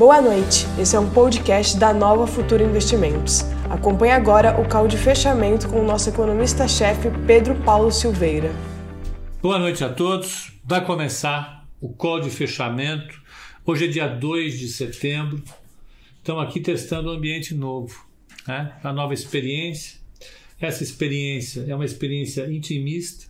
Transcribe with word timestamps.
Boa 0.00 0.18
noite, 0.22 0.64
esse 0.80 0.96
é 0.96 0.98
um 0.98 1.10
podcast 1.10 1.78
da 1.78 1.92
Nova 1.92 2.26
Futura 2.26 2.64
Investimentos. 2.64 3.42
Acompanhe 3.68 4.12
agora 4.12 4.58
o 4.58 4.66
call 4.66 4.88
de 4.88 4.96
fechamento 4.96 5.68
com 5.68 5.78
o 5.78 5.84
nosso 5.84 6.08
economista-chefe 6.08 7.10
Pedro 7.26 7.54
Paulo 7.64 7.92
Silveira. 7.92 8.50
Boa 9.42 9.58
noite 9.58 9.84
a 9.84 9.92
todos, 9.92 10.58
vai 10.64 10.82
começar 10.82 11.68
o 11.82 11.92
call 11.92 12.18
de 12.18 12.30
fechamento. 12.30 13.20
Hoje 13.62 13.84
é 13.84 13.88
dia 13.88 14.06
2 14.08 14.58
de 14.58 14.68
setembro, 14.68 15.44
estamos 16.16 16.44
aqui 16.44 16.60
testando 16.60 17.10
um 17.10 17.12
ambiente 17.12 17.54
novo, 17.54 18.08
né? 18.48 18.72
a 18.82 18.94
nova 18.94 19.12
experiência. 19.12 20.00
Essa 20.58 20.82
experiência 20.82 21.66
é 21.68 21.74
uma 21.74 21.84
experiência 21.84 22.50
intimista, 22.50 23.26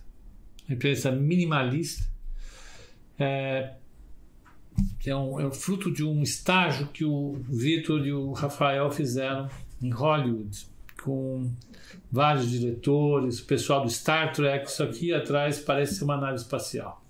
uma 0.69 0.75
experiência 0.75 1.11
minimalista. 1.11 2.09
É, 3.19 3.73
é 5.05 5.15
um, 5.15 5.39
é 5.39 5.51
fruto 5.51 5.91
de 5.91 6.03
um 6.03 6.21
estágio 6.21 6.87
que 6.87 7.03
o 7.03 7.41
Vitor 7.49 8.05
e 8.05 8.13
o 8.13 8.31
Rafael 8.33 8.89
fizeram 8.91 9.47
em 9.81 9.89
Hollywood, 9.89 10.67
com 11.03 11.49
vários 12.11 12.49
diretores, 12.49 13.39
o 13.39 13.45
pessoal 13.45 13.83
do 13.83 13.89
Star 13.89 14.31
Trek. 14.33 14.69
Isso 14.69 14.83
aqui 14.83 15.13
atrás 15.13 15.59
parece 15.59 15.95
ser 15.95 16.03
uma 16.03 16.17
nave 16.17 16.35
espacial. 16.35 17.03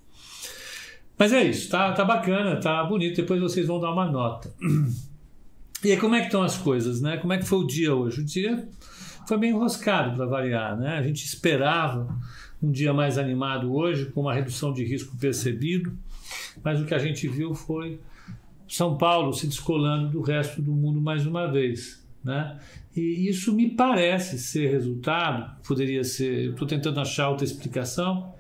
Mas 1.18 1.34
é 1.34 1.44
isso, 1.44 1.70
tá, 1.70 1.92
tá 1.92 2.04
bacana, 2.06 2.60
tá 2.60 2.84
bonito. 2.84 3.18
Depois 3.18 3.42
vocês 3.42 3.68
vão 3.68 3.80
dar 3.80 3.92
uma 3.92 4.10
nota. 4.10 4.52
E 5.84 5.92
aí, 5.92 5.98
como 5.98 6.14
é 6.14 6.20
que 6.20 6.28
estão 6.28 6.44
as 6.44 6.58
coisas, 6.58 7.02
né? 7.02 7.18
Como 7.18 7.34
é 7.34 7.40
que 7.40 7.46
foi 7.46 7.58
o 7.58 7.66
dia 7.66 7.96
hoje? 7.96 8.22
O 8.22 8.24
dia 8.24 8.68
foi 9.28 9.38
bem 9.38 9.50
enroscado 9.50 10.16
para 10.16 10.28
variar, 10.28 10.78
né? 10.78 10.98
A 10.98 11.02
gente 11.02 11.26
esperava 11.26 12.16
um 12.62 12.72
dia 12.72 12.94
mais 12.94 13.18
animado 13.18 13.74
hoje, 13.74 14.06
com 14.06 14.22
uma 14.22 14.34
redução 14.34 14.72
de 14.72 14.86
risco 14.86 15.18
percebido 15.18 15.98
mas 16.64 16.82
o 16.82 16.86
que 16.86 16.94
a 16.94 17.00
gente 17.00 17.28
viu 17.28 17.54
foi 17.54 18.00
São 18.68 18.98
Paulo 18.98 19.34
se 19.34 19.48
descolando 19.48 20.10
do 20.10 20.22
resto 20.22 20.62
do 20.62 20.72
mundo 20.72 21.02
mais 21.02 21.26
uma 21.26 21.52
vez. 21.52 22.02
Né? 22.24 22.60
E 22.96 23.28
isso 23.28 23.54
me 23.54 23.70
parece 23.70 24.38
ser 24.38 24.70
resultado, 24.70 25.60
poderia 25.68 26.04
ser, 26.04 26.52
estou 26.52 26.68
tentando 26.68 27.00
achar 27.00 27.30
outra 27.30 27.46
explicação, 27.46 28.34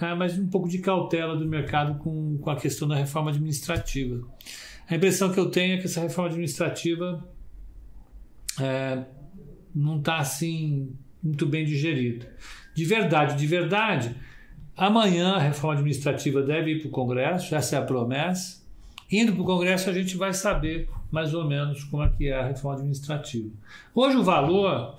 é, 0.00 0.14
mas 0.14 0.38
um 0.38 0.48
pouco 0.48 0.68
de 0.68 0.78
cautela 0.78 1.36
do 1.36 1.46
mercado 1.46 1.98
com, 1.98 2.36
com 2.38 2.50
a 2.50 2.56
questão 2.56 2.86
da 2.86 2.94
reforma 2.94 3.30
administrativa. 3.30 4.22
A 4.88 4.94
impressão 4.94 5.32
que 5.32 5.40
eu 5.40 5.50
tenho 5.50 5.74
é 5.74 5.76
que 5.78 5.86
essa 5.86 6.00
reforma 6.00 6.28
administrativa 6.30 7.26
é, 8.60 9.04
não 9.74 9.98
está 9.98 10.18
assim 10.18 10.94
muito 11.22 11.46
bem 11.46 11.64
digerida. 11.64 12.30
De 12.74 12.84
verdade, 12.84 13.36
de 13.36 13.46
verdade, 13.46 14.14
Amanhã 14.76 15.36
a 15.36 15.38
reforma 15.38 15.74
administrativa 15.74 16.42
deve 16.42 16.72
ir 16.72 16.80
para 16.80 16.88
o 16.88 16.90
Congresso, 16.90 17.54
essa 17.54 17.76
é 17.76 17.78
a 17.78 17.82
promessa. 17.82 18.62
Indo 19.10 19.32
para 19.32 19.42
o 19.42 19.44
Congresso 19.44 19.88
a 19.88 19.92
gente 19.92 20.16
vai 20.16 20.34
saber 20.34 20.88
mais 21.10 21.32
ou 21.32 21.46
menos 21.46 21.84
como 21.84 22.02
é 22.02 22.08
que 22.10 22.28
é 22.28 22.38
a 22.38 22.46
reforma 22.46 22.76
administrativa. 22.76 23.48
Hoje 23.94 24.16
o 24.16 24.22
valor 24.22 24.94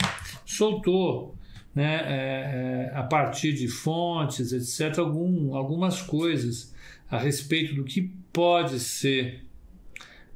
soltou, 0.46 1.36
né, 1.76 2.02
é, 2.06 2.92
é, 2.92 2.98
a 2.98 3.04
partir 3.04 3.54
de 3.54 3.68
fontes, 3.68 4.52
etc., 4.52 4.98
algum, 4.98 5.56
algumas 5.56 6.02
coisas 6.02 6.74
a 7.12 7.20
respeito 7.20 7.76
do 7.76 7.84
que 7.84 8.14
pode 8.34 8.80
ser 8.80 9.46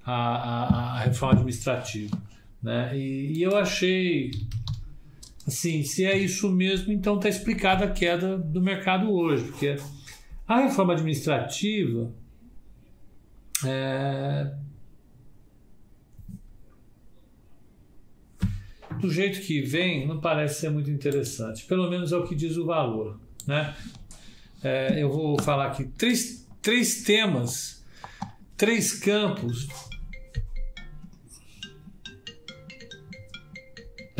a, 0.05 0.13
a, 0.13 0.97
a 0.97 0.99
reforma 0.99 1.33
administrativa. 1.33 2.15
Né? 2.61 2.95
E, 2.95 3.39
e 3.39 3.41
eu 3.41 3.57
achei 3.57 4.31
Assim, 5.47 5.83
se 5.83 6.05
é 6.05 6.17
isso 6.17 6.51
mesmo, 6.51 6.93
então 6.93 7.15
está 7.15 7.27
explicada 7.27 7.85
a 7.85 7.91
queda 7.91 8.37
do 8.37 8.61
mercado 8.61 9.11
hoje, 9.11 9.45
porque 9.45 9.75
a 10.47 10.61
reforma 10.61 10.93
administrativa 10.93 12.13
é, 13.65 14.53
do 18.99 19.09
jeito 19.09 19.41
que 19.41 19.61
vem, 19.61 20.07
não 20.07 20.19
parece 20.19 20.61
ser 20.61 20.69
muito 20.69 20.89
interessante. 20.89 21.65
Pelo 21.65 21.89
menos 21.89 22.11
é 22.11 22.17
o 22.17 22.27
que 22.27 22.35
diz 22.35 22.55
o 22.57 22.65
valor. 22.65 23.19
Né? 23.47 23.75
É, 24.63 25.01
eu 25.01 25.09
vou 25.09 25.41
falar 25.41 25.67
aqui 25.67 25.85
três, 25.97 26.47
três 26.61 27.03
temas, 27.03 27.83
três 28.55 28.93
campos 28.93 29.67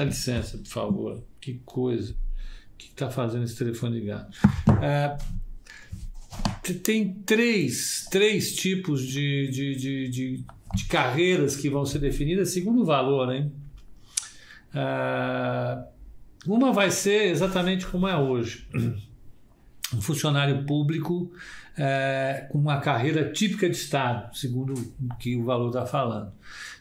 Dá 0.01 0.06
licença, 0.06 0.57
por 0.57 0.67
favor. 0.67 1.23
Que 1.39 1.62
coisa. 1.63 2.13
O 2.13 2.78
que 2.78 2.88
está 2.88 3.12
fazendo 3.12 3.44
esse 3.44 3.56
telefone 3.56 4.00
ligado? 4.00 4.34
É, 4.81 5.16
tem 6.84 7.13
três, 7.13 8.07
três 8.09 8.56
tipos 8.56 9.03
de, 9.03 9.47
de, 9.51 9.75
de, 9.75 10.09
de, 10.09 10.45
de 10.73 10.85
carreiras 10.85 11.56
que 11.56 11.69
vão 11.69 11.85
ser 11.85 12.00
definidas 12.00 12.50
segundo 12.50 12.81
o 12.81 12.85
valor, 12.85 13.31
hein? 13.31 13.51
É, 14.73 15.84
uma 16.47 16.73
vai 16.73 16.89
ser 16.89 17.29
exatamente 17.29 17.85
como 17.85 18.07
é 18.07 18.18
hoje. 18.18 18.68
Um 19.94 20.01
funcionário 20.01 20.66
público 20.66 21.31
é, 21.78 22.47
com 22.50 22.57
uma 22.57 22.79
carreira 22.79 23.31
típica 23.31 23.69
de 23.69 23.75
Estado, 23.75 24.35
segundo 24.35 24.73
o 24.73 25.16
que 25.18 25.35
o 25.35 25.44
valor 25.44 25.68
está 25.68 25.85
falando. 25.85 26.31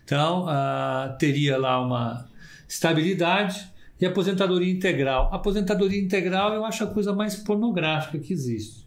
Então, 0.04 0.46
uh, 0.46 1.18
teria 1.18 1.58
lá 1.58 1.84
uma 1.84 2.29
estabilidade 2.70 3.68
e 4.00 4.06
aposentadoria 4.06 4.72
integral. 4.72 5.28
Aposentadoria 5.32 6.00
integral 6.00 6.54
eu 6.54 6.64
acho 6.64 6.84
a 6.84 6.86
coisa 6.86 7.12
mais 7.12 7.34
pornográfica 7.34 8.16
que 8.18 8.32
existe. 8.32 8.86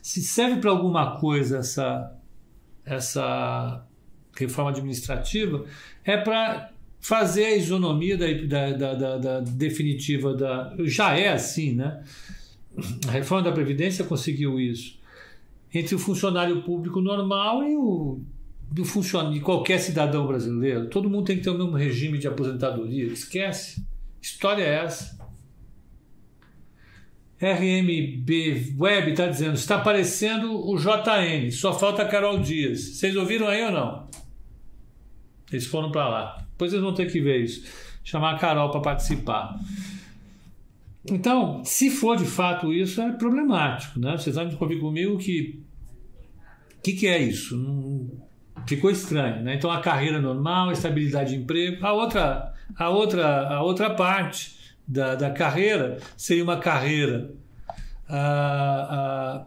Se 0.00 0.22
serve 0.22 0.60
para 0.60 0.70
alguma 0.70 1.18
coisa 1.18 1.58
essa, 1.58 2.16
essa 2.84 3.84
reforma 4.36 4.70
administrativa, 4.70 5.64
é 6.04 6.16
para 6.16 6.70
fazer 7.00 7.46
a 7.46 7.56
isonomia 7.56 8.16
da, 8.16 8.70
da, 8.70 8.94
da, 8.94 9.18
da, 9.18 9.40
definitiva 9.40 10.34
da. 10.34 10.74
Já 10.84 11.18
é 11.18 11.32
assim, 11.32 11.74
né? 11.74 12.02
A 13.08 13.10
reforma 13.10 13.42
da 13.42 13.52
Previdência 13.52 14.04
conseguiu 14.04 14.60
isso. 14.60 14.96
Entre 15.74 15.94
o 15.94 15.98
funcionário 15.98 16.62
público 16.62 17.00
normal 17.00 17.64
e 17.64 17.76
o 17.76 18.20
do 18.70 18.84
funcionário, 18.84 19.34
de 19.34 19.40
qualquer 19.40 19.78
cidadão 19.78 20.26
brasileiro. 20.26 20.88
Todo 20.88 21.08
mundo 21.08 21.26
tem 21.26 21.36
que 21.36 21.42
ter 21.42 21.50
o 21.50 21.58
mesmo 21.58 21.76
regime 21.76 22.18
de 22.18 22.28
aposentadoria. 22.28 23.06
Esquece. 23.06 23.84
História 24.20 24.62
é 24.62 24.84
essa. 24.84 25.18
RMB 27.40 28.76
Web 28.78 29.10
está 29.12 29.28
dizendo, 29.28 29.54
está 29.54 29.76
aparecendo 29.76 30.52
o 30.52 30.76
JN, 30.76 31.50
só 31.52 31.72
falta 31.72 32.04
Carol 32.04 32.40
Dias. 32.40 32.80
Vocês 32.80 33.14
ouviram 33.14 33.46
aí 33.46 33.64
ou 33.64 33.70
não? 33.70 34.08
Eles 35.50 35.66
foram 35.66 35.90
para 35.90 36.08
lá. 36.08 36.46
Depois 36.50 36.72
vocês 36.72 36.82
vão 36.82 36.92
ter 36.92 37.10
que 37.10 37.20
ver 37.20 37.44
isso. 37.44 37.64
Chamar 38.02 38.34
a 38.34 38.38
Carol 38.38 38.70
para 38.70 38.80
participar. 38.80 39.56
Então, 41.06 41.62
se 41.64 41.90
for 41.90 42.16
de 42.16 42.24
fato 42.24 42.72
isso, 42.72 43.00
é 43.00 43.12
problemático. 43.12 44.00
Né? 44.00 44.16
Vocês 44.16 44.34
vão 44.34 44.50
convir 44.56 44.80
comigo 44.80 45.16
que. 45.16 45.62
O 46.76 46.82
que, 46.82 46.92
que 46.92 47.06
é 47.06 47.18
isso? 47.18 47.56
Não, 47.56 48.27
ficou 48.68 48.90
estranho, 48.90 49.42
né? 49.42 49.54
Então 49.54 49.70
a 49.70 49.80
carreira 49.80 50.20
normal, 50.20 50.70
estabilidade 50.70 51.30
de 51.30 51.36
emprego, 51.36 51.84
a 51.84 51.92
outra, 51.92 52.52
a 52.76 52.88
outra, 52.90 53.48
a 53.48 53.62
outra 53.62 53.90
parte 53.90 54.56
da, 54.86 55.14
da 55.14 55.30
carreira 55.30 55.98
seria 56.16 56.44
uma 56.44 56.58
carreira 56.58 57.30
ah, 58.08 58.88
ah, 58.90 59.46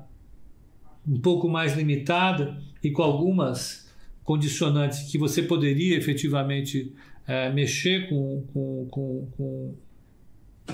um 1.08 1.20
pouco 1.20 1.48
mais 1.48 1.76
limitada 1.76 2.58
e 2.84 2.90
com 2.92 3.04
algumas 3.04 3.90
condicionantes 4.24 5.12
que 5.12 5.18
você 5.18 5.44
poderia 5.44 5.98
efetivamente 5.98 6.94
eh, 7.28 7.50
mexer 7.50 8.08
com, 8.08 8.44
com, 8.54 8.88
com, 8.90 9.28
com, 9.36 9.76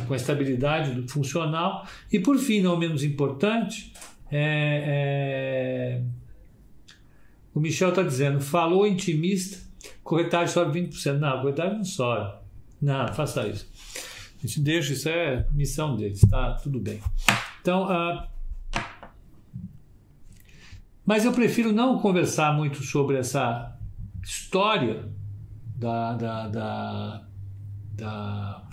com 0.05 0.13
a 0.13 0.15
estabilidade 0.15 0.91
do 0.91 1.07
funcional 1.07 1.87
e 2.11 2.19
por 2.19 2.37
fim, 2.37 2.61
não 2.61 2.77
menos 2.77 3.03
importante, 3.03 3.93
é, 4.31 6.01
é 6.01 6.01
o 7.57 7.59
Michel 7.59 7.89
está 7.89 8.03
dizendo, 8.03 8.39
falou 8.39 8.85
intimista, 8.85 9.57
corretagem 10.03 10.53
sobe 10.53 10.79
20%. 10.79 11.17
Não, 11.17 11.41
corretagem 11.41 11.77
não 11.77 11.83
sobe. 11.83 12.37
Não, 12.79 13.07
faça 13.15 13.47
isso. 13.47 13.67
A 14.37 14.45
gente 14.45 14.59
deixa, 14.59 14.93
isso 14.93 15.09
é 15.09 15.43
missão 15.51 15.95
deles, 15.95 16.21
tá? 16.29 16.53
Tudo 16.61 16.79
bem. 16.79 17.01
Então, 17.59 17.85
uh, 17.85 18.27
mas 21.03 21.25
eu 21.25 21.33
prefiro 21.33 21.71
não 21.71 21.97
conversar 21.97 22.55
muito 22.55 22.83
sobre 22.83 23.17
essa 23.17 23.75
história 24.23 25.11
da, 25.75 26.13
da, 26.13 26.47
da, 26.49 27.27
da, 27.93 28.63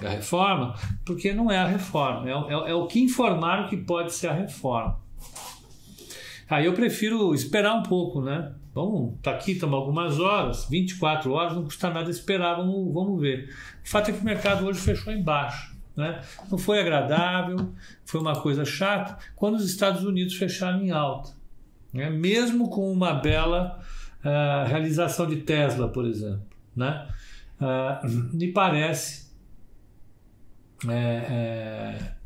da 0.00 0.08
reforma, 0.08 0.74
porque 1.06 1.32
não 1.32 1.48
é 1.48 1.58
a 1.58 1.66
reforma, 1.66 2.28
é, 2.28 2.32
é, 2.32 2.70
é 2.70 2.74
o 2.74 2.88
que 2.88 3.00
informaram 3.00 3.68
que 3.68 3.76
pode 3.76 4.12
ser 4.12 4.26
a 4.26 4.34
reforma. 4.34 4.98
Aí 6.48 6.66
eu 6.66 6.72
prefiro 6.72 7.34
esperar 7.34 7.74
um 7.74 7.82
pouco, 7.82 8.22
né? 8.22 8.52
Vamos, 8.74 9.14
tá 9.22 9.32
aqui, 9.32 9.52
estamos 9.52 9.74
algumas 9.74 10.20
horas, 10.20 10.66
24 10.70 11.32
horas, 11.32 11.54
não 11.54 11.64
custa 11.64 11.90
nada 11.90 12.10
esperar, 12.10 12.56
vamos, 12.56 12.92
vamos 12.92 13.20
ver. 13.20 13.52
O 13.84 13.88
fato 13.88 14.10
é 14.10 14.12
que 14.12 14.20
o 14.20 14.24
mercado 14.24 14.66
hoje 14.66 14.80
fechou 14.80 15.12
embaixo. 15.12 15.76
Né? 15.96 16.20
Não 16.48 16.56
foi 16.56 16.78
agradável, 16.78 17.72
foi 18.04 18.20
uma 18.20 18.40
coisa 18.40 18.64
chata, 18.64 19.18
quando 19.34 19.56
os 19.56 19.68
Estados 19.68 20.04
Unidos 20.04 20.36
fecharam 20.36 20.80
em 20.80 20.92
alta. 20.92 21.30
Né? 21.92 22.08
Mesmo 22.08 22.70
com 22.70 22.90
uma 22.92 23.14
bela 23.14 23.80
a 24.22 24.64
realização 24.64 25.26
de 25.26 25.36
Tesla, 25.36 25.88
por 25.88 26.04
exemplo. 26.04 26.46
Né? 26.74 27.08
Uh, 27.60 28.36
me 28.36 28.52
parece 28.52 29.28
é, 30.88 30.92
é... 30.94 32.17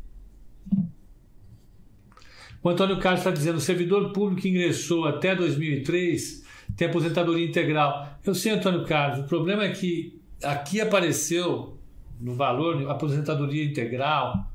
O 2.63 2.69
Antônio 2.69 2.97
Carlos 2.97 3.19
está 3.19 3.31
dizendo: 3.31 3.57
o 3.57 3.61
servidor 3.61 4.13
público 4.13 4.41
que 4.41 4.49
ingressou 4.49 5.05
até 5.05 5.35
2003 5.35 6.43
tem 6.77 6.87
aposentadoria 6.87 7.45
integral. 7.45 8.17
Eu 8.25 8.33
sei, 8.33 8.53
Antônio 8.53 8.85
Carlos, 8.85 9.25
o 9.25 9.27
problema 9.27 9.63
é 9.63 9.71
que 9.71 10.19
aqui 10.41 10.79
apareceu 10.79 11.77
no 12.19 12.35
valor 12.35 12.89
aposentadoria 12.89 13.65
integral. 13.65 14.49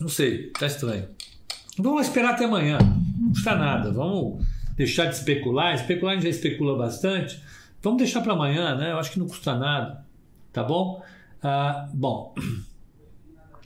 Não 0.00 0.08
sei, 0.08 0.46
está 0.46 0.66
estranho. 0.66 1.08
Vamos 1.78 2.06
esperar 2.06 2.34
até 2.34 2.44
amanhã, 2.44 2.78
não 3.18 3.28
custa 3.28 3.54
nada. 3.54 3.92
Vamos 3.92 4.44
deixar 4.76 5.06
de 5.06 5.14
especular. 5.14 5.74
Especular 5.74 6.12
a 6.12 6.14
gente 6.16 6.24
já 6.24 6.30
especula 6.30 6.76
bastante. 6.76 7.40
Vamos 7.82 7.98
deixar 7.98 8.22
para 8.22 8.32
amanhã, 8.32 8.74
né? 8.74 8.92
Eu 8.92 8.98
acho 8.98 9.12
que 9.12 9.18
não 9.18 9.26
custa 9.26 9.54
nada, 9.56 10.04
tá 10.52 10.62
bom? 10.62 11.02
Ah, 11.42 11.88
bom, 11.92 12.34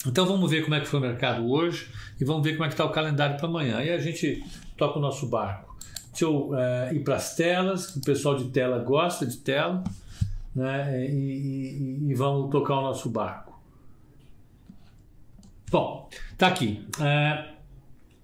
então 0.06 0.26
vamos 0.26 0.50
ver 0.50 0.62
como 0.62 0.74
é 0.74 0.80
que 0.80 0.86
foi 0.86 1.00
o 1.00 1.02
mercado 1.02 1.50
hoje 1.50 1.90
e 2.20 2.24
vamos 2.24 2.42
ver 2.42 2.52
como 2.52 2.64
é 2.64 2.68
que 2.68 2.74
está 2.74 2.84
o 2.84 2.90
calendário 2.90 3.36
para 3.36 3.46
amanhã. 3.46 3.78
Aí 3.78 3.90
a 3.90 3.98
gente 3.98 4.42
toca 4.76 4.98
o 4.98 5.02
nosso 5.02 5.26
barco. 5.28 5.76
Deixa 6.10 6.24
eu 6.24 6.54
é, 6.56 6.94
ir 6.94 7.00
para 7.00 7.16
as 7.16 7.34
telas, 7.34 7.94
o 7.96 8.00
pessoal 8.00 8.36
de 8.36 8.44
tela 8.50 8.78
gosta 8.78 9.26
de 9.26 9.36
tela, 9.38 9.84
né? 10.54 11.06
E, 11.06 12.06
e, 12.08 12.10
e 12.10 12.14
vamos 12.14 12.50
tocar 12.50 12.78
o 12.78 12.82
nosso 12.82 13.10
barco. 13.10 13.60
Bom, 15.70 16.08
tá 16.38 16.46
aqui. 16.46 16.86
É, 17.00 17.52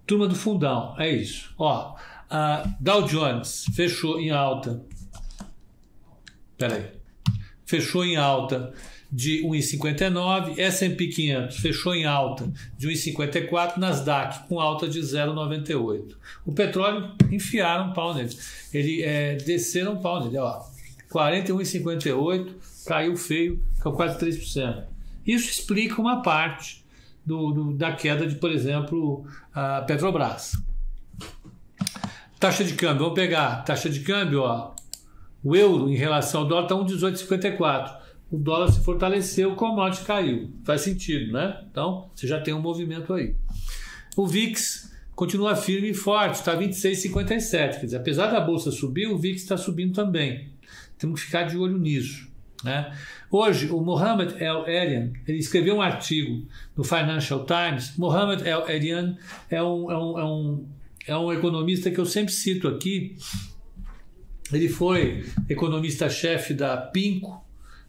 turma 0.07 0.27
do 0.27 0.35
fundão, 0.35 0.95
é 0.97 1.09
isso. 1.09 1.53
Ó, 1.57 1.95
a 2.29 2.63
Dow 2.79 3.03
Jones 3.03 3.65
fechou 3.75 4.19
em 4.19 4.31
alta. 4.31 4.83
Peraí. 6.57 6.91
Fechou 7.65 8.03
em 8.03 8.15
alta 8.15 8.73
de 9.13 9.43
1,59, 9.43 10.57
S&P 10.57 11.07
500 11.07 11.57
fechou 11.57 11.93
em 11.93 12.03
alta 12.03 12.51
de 12.75 12.87
1,54, 12.87 13.77
Nasdaq 13.77 14.47
com 14.47 14.59
alta 14.59 14.87
de 14.87 14.99
0,98. 14.99 16.15
O 16.43 16.51
petróleo 16.51 17.11
enfiaram 17.31 17.91
um 17.91 17.93
pau 17.93 18.15
nele, 18.15 18.35
ele 18.73 19.03
é, 19.03 19.35
desceram 19.35 19.93
um 19.93 20.01
pau 20.01 20.23
nele, 20.23 20.39
ó, 20.39 20.63
41,58, 21.11 22.53
caiu 22.87 23.15
feio, 23.15 23.63
caiu 23.79 23.95
quase 23.95 24.17
3%. 24.17 24.83
Isso 25.27 25.51
explica 25.51 26.01
uma 26.01 26.23
parte 26.23 26.83
do, 27.23 27.51
do, 27.51 27.73
da 27.73 27.91
queda 27.91 28.25
de, 28.25 28.35
por 28.35 28.49
exemplo, 28.49 29.27
a 29.53 29.83
Petrobras. 29.83 30.53
Taxa 32.39 32.63
de 32.63 32.73
câmbio, 32.73 33.03
vamos 33.03 33.13
pegar 33.13 33.63
taxa 33.63 33.91
de 33.91 33.99
câmbio, 33.99 34.41
ó, 34.41 34.73
o 35.43 35.55
euro 35.55 35.87
em 35.87 35.95
relação 35.95 36.41
ao 36.41 36.47
dólar 36.47 36.63
está 36.63 36.75
1,1854 36.75 38.02
o 38.33 38.37
dólar 38.39 38.71
se 38.71 38.83
fortaleceu, 38.83 39.51
o 39.51 39.55
commodity 39.55 40.03
caiu. 40.05 40.51
Faz 40.63 40.81
sentido, 40.81 41.33
né? 41.33 41.63
Então, 41.69 42.09
você 42.15 42.25
já 42.25 42.41
tem 42.41 42.51
um 42.51 42.59
movimento 42.59 43.13
aí. 43.13 43.35
O 44.17 44.25
VIX 44.25 44.91
continua 45.15 45.55
firme 45.55 45.91
e 45.91 45.93
forte, 45.93 46.33
está 46.33 46.57
26,57. 46.57 47.79
Quer 47.79 47.85
dizer, 47.85 47.97
apesar 47.97 48.31
da 48.31 48.41
bolsa 48.41 48.71
subir, 48.71 49.05
o 49.05 49.19
VIX 49.19 49.39
está 49.39 49.55
subindo 49.55 49.93
também. 49.93 50.49
Temos 50.97 51.19
que 51.19 51.27
ficar 51.27 51.43
de 51.43 51.55
olho 51.55 51.77
nisso. 51.77 52.27
Né? 52.63 52.97
Hoje, 53.29 53.69
o 53.69 53.79
Mohamed 53.79 54.41
El 54.43 54.67
Erian 54.67 55.13
ele 55.27 55.37
escreveu 55.37 55.75
um 55.75 55.81
artigo 55.81 56.47
no 56.75 56.83
Financial 56.83 57.45
Times. 57.45 57.95
Mohamed 57.97 58.49
El 58.49 58.67
Erian 58.67 59.15
é 59.47 59.61
um, 59.61 59.91
é 59.91 59.97
um, 59.97 60.19
é 60.19 60.25
um, 60.25 60.67
é 61.09 61.17
um 61.17 61.31
economista 61.31 61.91
que 61.91 61.99
eu 61.99 62.05
sempre 62.07 62.33
cito 62.33 62.67
aqui. 62.67 63.15
Ele 64.51 64.67
foi 64.67 65.23
economista-chefe 65.47 66.55
da 66.55 66.77
Pinco, 66.77 67.42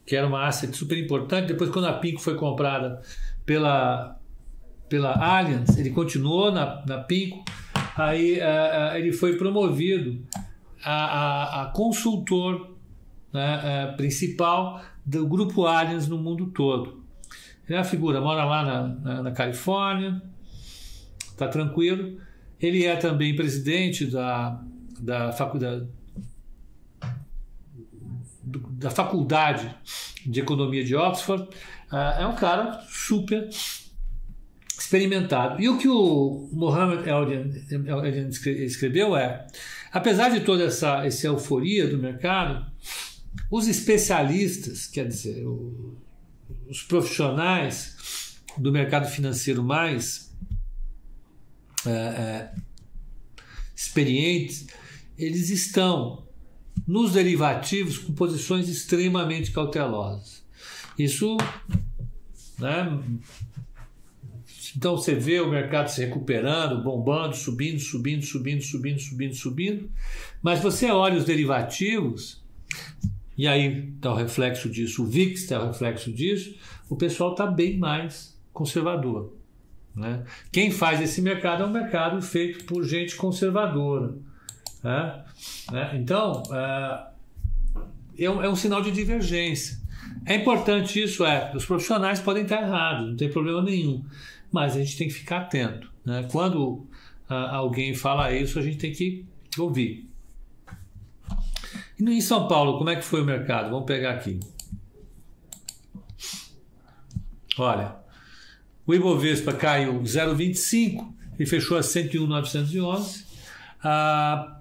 que 0.06 0.14
era 0.14 0.26
uma 0.26 0.46
asset 0.46 0.76
super 0.76 0.98
importante. 0.98 1.48
Depois, 1.48 1.70
quando 1.70 1.86
a 1.86 1.94
Pinco 1.94 2.20
foi 2.20 2.34
comprada 2.34 3.00
pela, 3.44 4.18
pela 4.88 5.12
Allianz, 5.12 5.76
ele 5.76 5.90
continuou 5.90 6.52
na, 6.52 6.84
na 6.86 6.98
Pinco, 6.98 7.44
aí 7.96 8.38
uh, 8.38 8.96
ele 8.96 9.12
foi 9.12 9.36
promovido 9.36 10.20
a, 10.84 11.62
a, 11.62 11.66
consultor 11.66 12.76
né, 13.32 13.90
uh, 13.92 13.96
principal 13.96 14.82
do 15.04 15.26
grupo 15.26 15.66
Allianz 15.66 16.06
no 16.06 16.18
mundo 16.18 16.46
todo. 16.46 17.02
Ele 17.66 17.76
é 17.76 17.78
uma 17.78 17.84
figura, 17.84 18.20
mora 18.20 18.44
lá 18.44 18.62
na, 18.62 18.88
na, 18.88 19.22
na 19.22 19.30
Califórnia, 19.30 20.20
está 21.18 21.48
tranquilo. 21.48 22.20
Ele 22.60 22.84
é 22.84 22.96
também 22.96 23.34
presidente 23.34 24.06
da, 24.06 24.60
da 25.00 25.32
faculdade 25.32 25.86
da 28.70 28.90
faculdade 28.90 29.74
de 30.26 30.40
economia 30.40 30.84
de 30.84 30.94
Oxford, 30.94 31.44
uh, 31.92 32.20
é 32.20 32.26
um 32.26 32.34
cara 32.34 32.80
super 32.88 33.48
experimentado. 34.78 35.60
E 35.62 35.68
o 35.68 35.78
que 35.78 35.88
o 35.88 36.48
Mohamed 36.52 37.08
Eldian 37.08 38.28
escreveu 38.64 39.16
é, 39.16 39.46
apesar 39.92 40.30
de 40.30 40.40
toda 40.40 40.64
essa, 40.64 41.04
essa 41.06 41.26
euforia 41.26 41.86
do 41.86 41.98
mercado, 41.98 42.66
os 43.50 43.66
especialistas, 43.68 44.86
quer 44.86 45.06
dizer, 45.06 45.44
os 46.68 46.82
profissionais 46.82 48.36
do 48.56 48.70
mercado 48.72 49.08
financeiro 49.08 49.62
mais 49.62 50.32
é, 51.86 51.90
é, 51.90 52.52
experientes, 53.74 54.66
eles 55.18 55.50
estão 55.50 56.26
nos 56.86 57.12
derivativos 57.12 57.98
com 57.98 58.12
posições 58.12 58.68
extremamente 58.68 59.50
cautelosas. 59.50 60.44
Isso, 60.98 61.36
né? 62.58 62.98
Então 64.76 64.96
você 64.96 65.14
vê 65.14 65.40
o 65.40 65.50
mercado 65.50 65.88
se 65.88 66.04
recuperando, 66.04 66.82
bombando, 66.82 67.36
subindo, 67.36 67.78
subindo, 67.78 68.24
subindo, 68.24 68.62
subindo, 68.62 69.00
subindo, 69.00 69.34
subindo. 69.34 69.90
Mas 70.42 70.60
você 70.60 70.90
olha 70.90 71.16
os 71.16 71.24
derivativos, 71.24 72.42
e 73.36 73.46
aí 73.46 73.92
está 73.94 74.12
o 74.12 74.16
reflexo 74.16 74.68
disso, 74.68 75.04
o 75.04 75.06
VIX 75.06 75.40
está 75.40 75.62
o 75.62 75.66
reflexo 75.68 76.12
disso, 76.12 76.56
o 76.88 76.96
pessoal 76.96 77.32
está 77.32 77.46
bem 77.46 77.78
mais 77.78 78.36
conservador. 78.52 79.32
Né? 79.94 80.24
Quem 80.50 80.70
faz 80.70 81.00
esse 81.00 81.22
mercado 81.22 81.62
é 81.62 81.66
um 81.66 81.72
mercado 81.72 82.20
feito 82.20 82.64
por 82.64 82.84
gente 82.84 83.14
conservadora. 83.14 84.16
Né? 84.84 85.24
Né? 85.72 85.90
Então, 85.94 86.42
é, 86.52 87.06
é, 88.18 88.30
um, 88.30 88.42
é 88.42 88.48
um 88.48 88.54
sinal 88.54 88.82
de 88.82 88.90
divergência. 88.90 89.82
É 90.26 90.34
importante 90.34 91.02
isso, 91.02 91.24
é. 91.24 91.50
Os 91.54 91.64
profissionais 91.64 92.20
podem 92.20 92.42
estar 92.42 92.62
errados, 92.62 93.08
não 93.08 93.16
tem 93.16 93.30
problema 93.30 93.62
nenhum. 93.62 94.04
Mas 94.52 94.76
a 94.76 94.80
gente 94.80 94.96
tem 94.98 95.08
que 95.08 95.14
ficar 95.14 95.38
atento. 95.38 95.90
Né? 96.04 96.28
Quando 96.30 96.86
ah, 97.28 97.56
alguém 97.56 97.94
fala 97.94 98.30
isso, 98.30 98.58
a 98.58 98.62
gente 98.62 98.76
tem 98.76 98.92
que 98.92 99.26
ouvir. 99.58 100.08
E 101.98 102.02
em 102.02 102.20
São 102.20 102.46
Paulo, 102.46 102.76
como 102.76 102.90
é 102.90 102.96
que 102.96 103.04
foi 103.04 103.22
o 103.22 103.24
mercado? 103.24 103.70
Vamos 103.70 103.86
pegar 103.86 104.12
aqui. 104.12 104.38
Olha, 107.56 107.96
o 108.86 108.94
Ibovespa 108.94 109.52
caiu 109.52 110.02
0,25 110.02 111.12
e 111.38 111.46
fechou 111.46 111.78
a 111.78 111.82
101,911. 111.82 113.24
A 113.82 114.60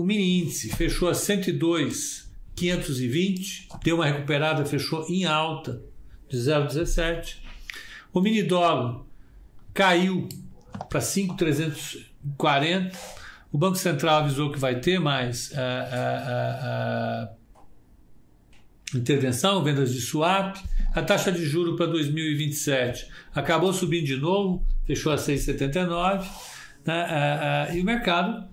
o 0.00 0.04
mini 0.04 0.40
índice 0.40 0.70
fechou 0.70 1.08
a 1.08 1.14
102,520, 1.14 3.68
deu 3.82 3.96
uma 3.96 4.06
recuperada, 4.06 4.64
fechou 4.64 5.04
em 5.08 5.24
alta 5.24 5.82
de 6.28 6.36
0,17. 6.36 7.38
O 8.12 8.20
mini 8.20 8.42
dólar 8.42 9.00
caiu 9.74 10.28
para 10.88 11.00
5,340. 11.00 12.96
O 13.50 13.58
Banco 13.58 13.76
Central 13.76 14.24
avisou 14.24 14.52
que 14.52 14.58
vai 14.58 14.78
ter 14.80 15.00
mais 15.00 15.50
uh, 15.52 15.54
uh, 15.54 17.24
uh, 17.24 17.28
intervenção, 18.96 19.64
vendas 19.64 19.92
de 19.92 20.00
swap. 20.00 20.56
A 20.94 21.02
taxa 21.02 21.32
de 21.32 21.44
juro 21.44 21.76
para 21.76 21.86
2027 21.86 23.10
acabou 23.34 23.72
subindo 23.72 24.06
de 24.06 24.16
novo, 24.16 24.64
fechou 24.86 25.10
a 25.12 25.16
6,79. 25.16 26.24
Né? 26.86 27.74
e 27.74 27.80
o 27.80 27.84
mercado 27.84 28.48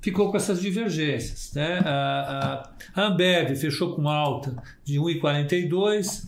ficou 0.00 0.30
com 0.30 0.36
essas 0.36 0.60
divergências. 0.60 1.52
Né? 1.54 1.80
A, 1.84 2.70
a, 2.94 3.02
Ambev 3.06 3.54
fechou 3.56 3.94
com 3.94 4.08
alta 4.08 4.56
de 4.84 4.98
1,42, 4.98 6.26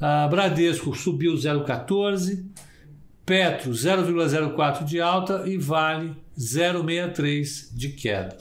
a 0.00 0.28
Bradesco 0.28 0.94
subiu 0.94 1.34
0,14, 1.34 2.44
Petro 3.24 3.72
0,04 3.72 4.84
de 4.84 5.00
alta 5.00 5.44
e 5.46 5.58
Vale 5.58 6.14
0,63 6.38 7.74
de 7.74 7.88
queda. 7.90 8.36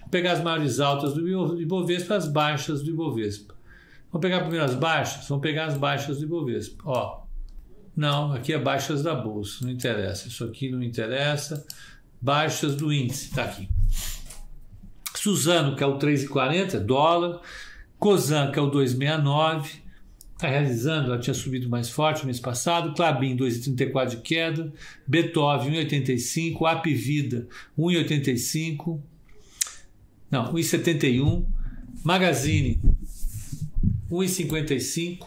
Vou 0.00 0.08
pegar 0.10 0.32
as 0.32 0.42
maiores 0.42 0.80
altas 0.80 1.14
do 1.14 1.60
Ibovespa, 1.60 2.14
as 2.14 2.28
baixas 2.28 2.82
do 2.82 2.90
Ibovespa. 2.90 3.54
Vamos 4.10 4.22
pegar 4.22 4.40
primeiro 4.40 4.64
as 4.64 4.74
baixas? 4.74 5.26
Vamos 5.28 5.42
pegar 5.42 5.66
as 5.66 5.76
baixas 5.76 6.18
do 6.18 6.24
Ibovespa. 6.24 6.82
Ó, 6.84 7.22
não, 7.96 8.32
aqui 8.32 8.52
é 8.52 8.58
baixas 8.58 9.02
da 9.02 9.14
bolsa, 9.14 9.64
não 9.64 9.70
interessa. 9.70 10.28
Isso 10.28 10.44
aqui 10.44 10.70
não 10.70 10.82
interessa 10.82 11.66
baixas 12.20 12.74
do 12.76 12.92
índice, 12.92 13.26
está 13.26 13.44
aqui. 13.44 13.68
Suzano, 15.22 15.76
que 15.76 15.84
é 15.84 15.86
o 15.86 16.00
3,40, 16.00 16.80
dólar. 16.80 17.40
Cosan, 17.96 18.50
que 18.50 18.58
é 18.58 18.62
o 18.62 18.68
2,69, 18.68 19.78
está 20.32 20.48
realizando, 20.48 21.12
ela 21.12 21.20
tinha 21.20 21.32
subido 21.32 21.68
mais 21.68 21.88
forte 21.88 22.22
no 22.22 22.26
mês 22.26 22.40
passado. 22.40 22.92
Clabin, 22.96 23.36
2,34 23.36 24.08
de 24.08 24.16
queda. 24.16 24.72
Beethoven, 25.06 25.74
1,85. 25.74 26.66
Apivida, 26.66 27.46
1,85. 27.78 29.00
Não, 30.28 30.52
1,71. 30.52 31.46
Magazine, 32.02 32.80
1,55. 34.10 35.24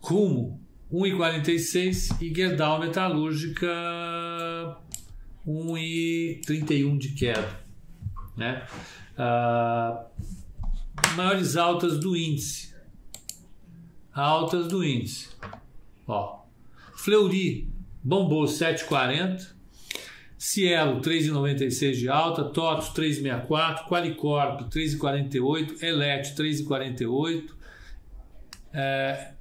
Rumo, 0.00 0.60
1,46 0.92 2.20
e 2.20 2.34
Gerdau 2.34 2.78
Metalúrgica 2.78 3.66
1,31 5.46 6.98
de 6.98 7.08
queda. 7.14 7.67
Né? 8.38 8.62
Ah, 9.16 10.06
maiores 11.16 11.56
altas 11.56 11.98
do 11.98 12.16
índice. 12.16 12.72
Altas 14.14 14.68
do 14.68 14.84
índice. 14.84 15.30
Ó. 16.06 16.44
Fleury 16.94 17.68
bombou 18.02 18.44
7,40. 18.44 19.58
Cielo 20.38 21.00
3,96 21.00 21.94
de 21.94 22.08
alta, 22.08 22.44
TOTOS 22.44 22.90
3,64, 22.94 23.88
Qualicorp 23.88 24.60
3,48, 24.70 25.82
Elet 25.82 26.32
3,48, 26.36 27.50
é, 28.72 29.32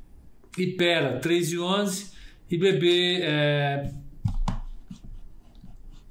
Ipera 0.58 1.20
3,11 1.20 2.14
e 2.50 2.58
BB. 2.58 3.20
É, 3.22 3.94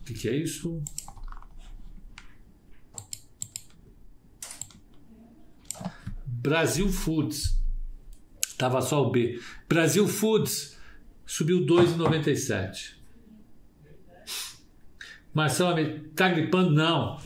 o 0.09 0.15
que 0.15 0.29
é 0.29 0.37
isso? 0.37 0.81
Brasil 6.47 6.89
Foods. 6.89 7.61
Tava 8.57 8.81
só 8.81 9.05
o 9.05 9.11
B. 9.11 9.41
Brasil 9.69 10.07
Foods 10.07 10.79
subiu 11.27 11.67
2,97. 11.67 12.95
Marcelo, 15.35 15.77
tá 16.15 16.29
gripando? 16.29 16.71
Não. 16.71 17.19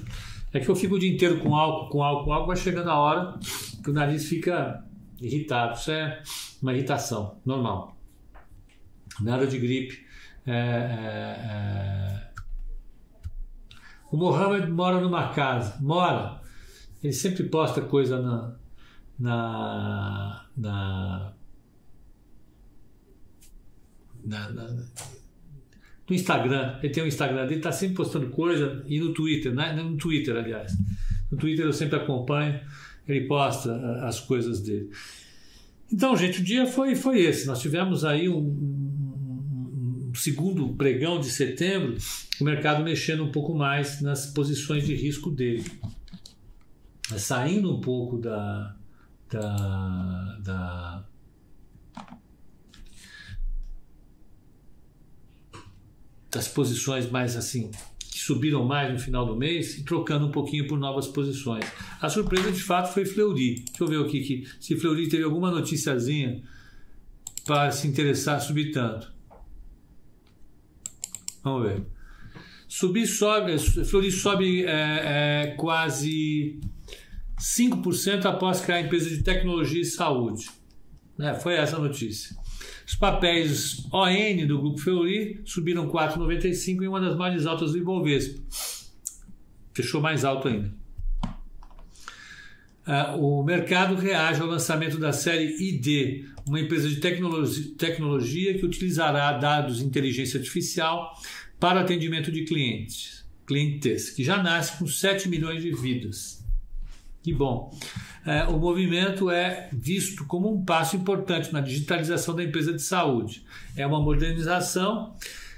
É 0.54 0.58
que 0.58 0.68
eu 0.68 0.74
fico 0.74 0.94
o 0.94 0.98
dia 0.98 1.12
inteiro 1.12 1.38
com 1.38 1.54
álcool, 1.54 1.90
com 1.90 2.02
álcool, 2.02 2.24
com 2.24 2.32
álcool, 2.32 2.46
vai 2.46 2.56
chegando 2.56 2.88
a 2.88 2.96
hora 2.96 3.38
que 3.84 3.90
o 3.90 3.92
nariz 3.92 4.26
fica 4.26 4.82
irritado. 5.20 5.78
Isso 5.78 5.90
é 5.90 6.22
uma 6.62 6.72
irritação 6.72 7.38
normal. 7.44 7.94
Nada 9.20 9.46
de 9.46 9.58
gripe. 9.58 10.06
É, 10.46 10.52
é, 10.52 11.36
é... 11.44 12.30
O 14.10 14.16
Mohamed 14.16 14.70
mora 14.70 14.98
numa 14.98 15.28
casa. 15.28 15.76
Mora. 15.78 16.40
Ele 17.02 17.12
sempre 17.12 17.44
posta 17.44 17.82
coisa 17.82 18.20
na, 18.20 18.58
na, 19.20 20.46
na, 20.56 21.32
na, 24.24 24.50
na 24.50 24.86
no 26.08 26.16
Instagram, 26.16 26.78
ele 26.82 26.92
tem 26.92 27.04
um 27.04 27.06
Instagram 27.06 27.46
dele, 27.46 27.60
está 27.60 27.70
sempre 27.70 27.94
postando 27.94 28.30
coisa, 28.30 28.82
e 28.88 28.98
no 28.98 29.12
Twitter, 29.14 29.54
né? 29.54 29.72
no 29.74 29.96
Twitter, 29.96 30.36
aliás. 30.36 30.72
No 31.30 31.38
Twitter 31.38 31.64
eu 31.64 31.72
sempre 31.72 31.96
acompanho, 31.96 32.58
ele 33.06 33.28
posta 33.28 33.72
as 34.04 34.18
coisas 34.18 34.60
dele. 34.60 34.90
Então, 35.92 36.16
gente, 36.16 36.40
o 36.40 36.44
dia 36.44 36.66
foi, 36.66 36.96
foi 36.96 37.20
esse. 37.20 37.46
Nós 37.46 37.60
tivemos 37.60 38.04
aí 38.04 38.28
um, 38.28 38.38
um, 38.38 40.08
um 40.08 40.14
segundo 40.14 40.74
pregão 40.74 41.20
de 41.20 41.30
setembro, 41.30 41.96
o 42.40 42.44
mercado 42.44 42.82
mexendo 42.82 43.24
um 43.24 43.30
pouco 43.30 43.54
mais 43.54 44.00
nas 44.00 44.26
posições 44.26 44.84
de 44.84 44.94
risco 44.94 45.30
dele. 45.30 45.64
Saindo 47.16 47.76
um 47.76 47.80
pouco 47.80 48.18
da, 48.18 48.76
da, 49.30 50.38
da 50.40 51.04
das 56.30 56.46
posições 56.49 57.10
mais 57.10 57.37
assim 57.37 57.70
que 58.10 58.18
subiram 58.18 58.64
mais 58.64 58.92
no 58.92 58.99
final 58.99 59.25
do 59.25 59.37
mês 59.37 59.78
e 59.78 59.84
trocando 59.84 60.26
um 60.26 60.30
pouquinho 60.30 60.66
por 60.66 60.78
novas 60.78 61.06
posições. 61.06 61.64
A 62.00 62.08
surpresa 62.08 62.50
de 62.50 62.62
fato 62.62 62.92
foi 62.92 63.04
Fleury. 63.04 63.64
Deixa 63.66 63.84
eu 63.84 63.87
ver 63.87 64.04
aqui 64.04 64.20
que 64.20 64.49
se 64.60 64.76
Fleury 64.76 65.08
teve 65.08 65.22
alguma 65.22 65.50
noticiazinha 65.50 66.42
para 67.46 67.70
se 67.70 67.87
interessar 67.87 68.40
subir 68.40 68.72
tanto. 68.72 69.12
Vamos 71.42 71.62
ver. 71.68 71.87
Subir 72.68 73.06
sobe, 73.06 73.58
Fleury 73.58 74.12
sobe 74.12 74.64
é, 74.64 74.68
é, 74.72 75.54
quase 75.56 76.60
5% 77.40 78.26
após 78.26 78.61
criar 78.61 78.76
a 78.76 78.80
empresa 78.82 79.09
de 79.09 79.23
tecnologia 79.23 79.80
e 79.80 79.85
saúde. 79.85 80.50
É, 81.18 81.35
foi 81.35 81.54
essa 81.54 81.76
a 81.76 81.80
notícia. 81.80 82.37
Os 82.87 82.94
papéis 82.94 83.87
ON 83.92 84.47
do 84.47 84.59
Grupo 84.59 84.78
Fleury 84.78 85.40
subiram 85.44 85.88
4,95 85.88 86.82
em 86.82 86.88
uma 86.88 87.00
das 87.00 87.16
mais 87.16 87.47
altas 87.47 87.73
do 87.73 87.78
Ibovespa. 87.78 88.40
Fechou 89.73 90.00
mais 90.00 90.25
alto 90.25 90.49
ainda. 90.49 90.73
Uh, 92.87 93.20
o 93.20 93.44
mercado 93.44 93.94
reage 93.94 94.40
ao 94.40 94.49
lançamento 94.49 94.99
da 94.99 95.12
série 95.12 95.54
ID, 95.56 96.25
uma 96.47 96.59
empresa 96.59 96.88
de 96.88 96.97
tecnologia, 96.97 97.73
tecnologia 97.78 98.59
que 98.59 98.66
utilizará 98.66 99.32
dados 99.32 99.78
de 99.78 99.85
inteligência 99.85 100.38
artificial 100.38 101.14
para 101.61 101.80
atendimento 101.80 102.32
de 102.32 102.44
clientes, 102.44 103.25
clientes, 103.47 104.11
que 104.11 104.25
já 104.25 104.42
nasce 104.42 104.78
com 104.78 104.87
7 104.87 105.28
milhões 105.28 105.62
de 105.62 105.70
vidas. 105.70 106.42
Que 107.22 107.34
bom. 107.34 107.70
É, 108.24 108.44
o 108.44 108.58
movimento 108.58 109.30
é 109.30 109.68
visto 109.72 110.24
como 110.26 110.52
um 110.52 110.64
passo 110.64 110.96
importante 110.96 111.52
na 111.52 111.60
digitalização 111.60 112.34
da 112.34 112.42
empresa 112.42 112.72
de 112.72 112.82
saúde. 112.82 113.44
É 113.76 113.86
uma 113.86 114.00
modernização. 114.00 115.14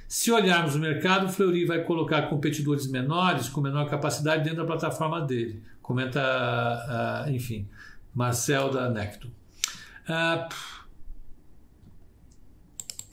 Se 0.08 0.30
olharmos 0.30 0.74
o 0.74 0.78
mercado, 0.78 1.26
o 1.26 1.28
Fleury 1.28 1.64
vai 1.64 1.82
colocar 1.84 2.22
competidores 2.22 2.86
menores 2.86 3.48
com 3.48 3.60
menor 3.60 3.88
capacidade 3.88 4.44
dentro 4.44 4.58
da 4.58 4.66
plataforma 4.66 5.20
dele. 5.20 5.62
Comenta, 5.80 6.20
uh, 6.20 7.30
enfim, 7.30 7.68
Marcel 8.14 8.70
da 8.70 8.90
Necto. 8.90 9.28
Uh, 10.08 10.52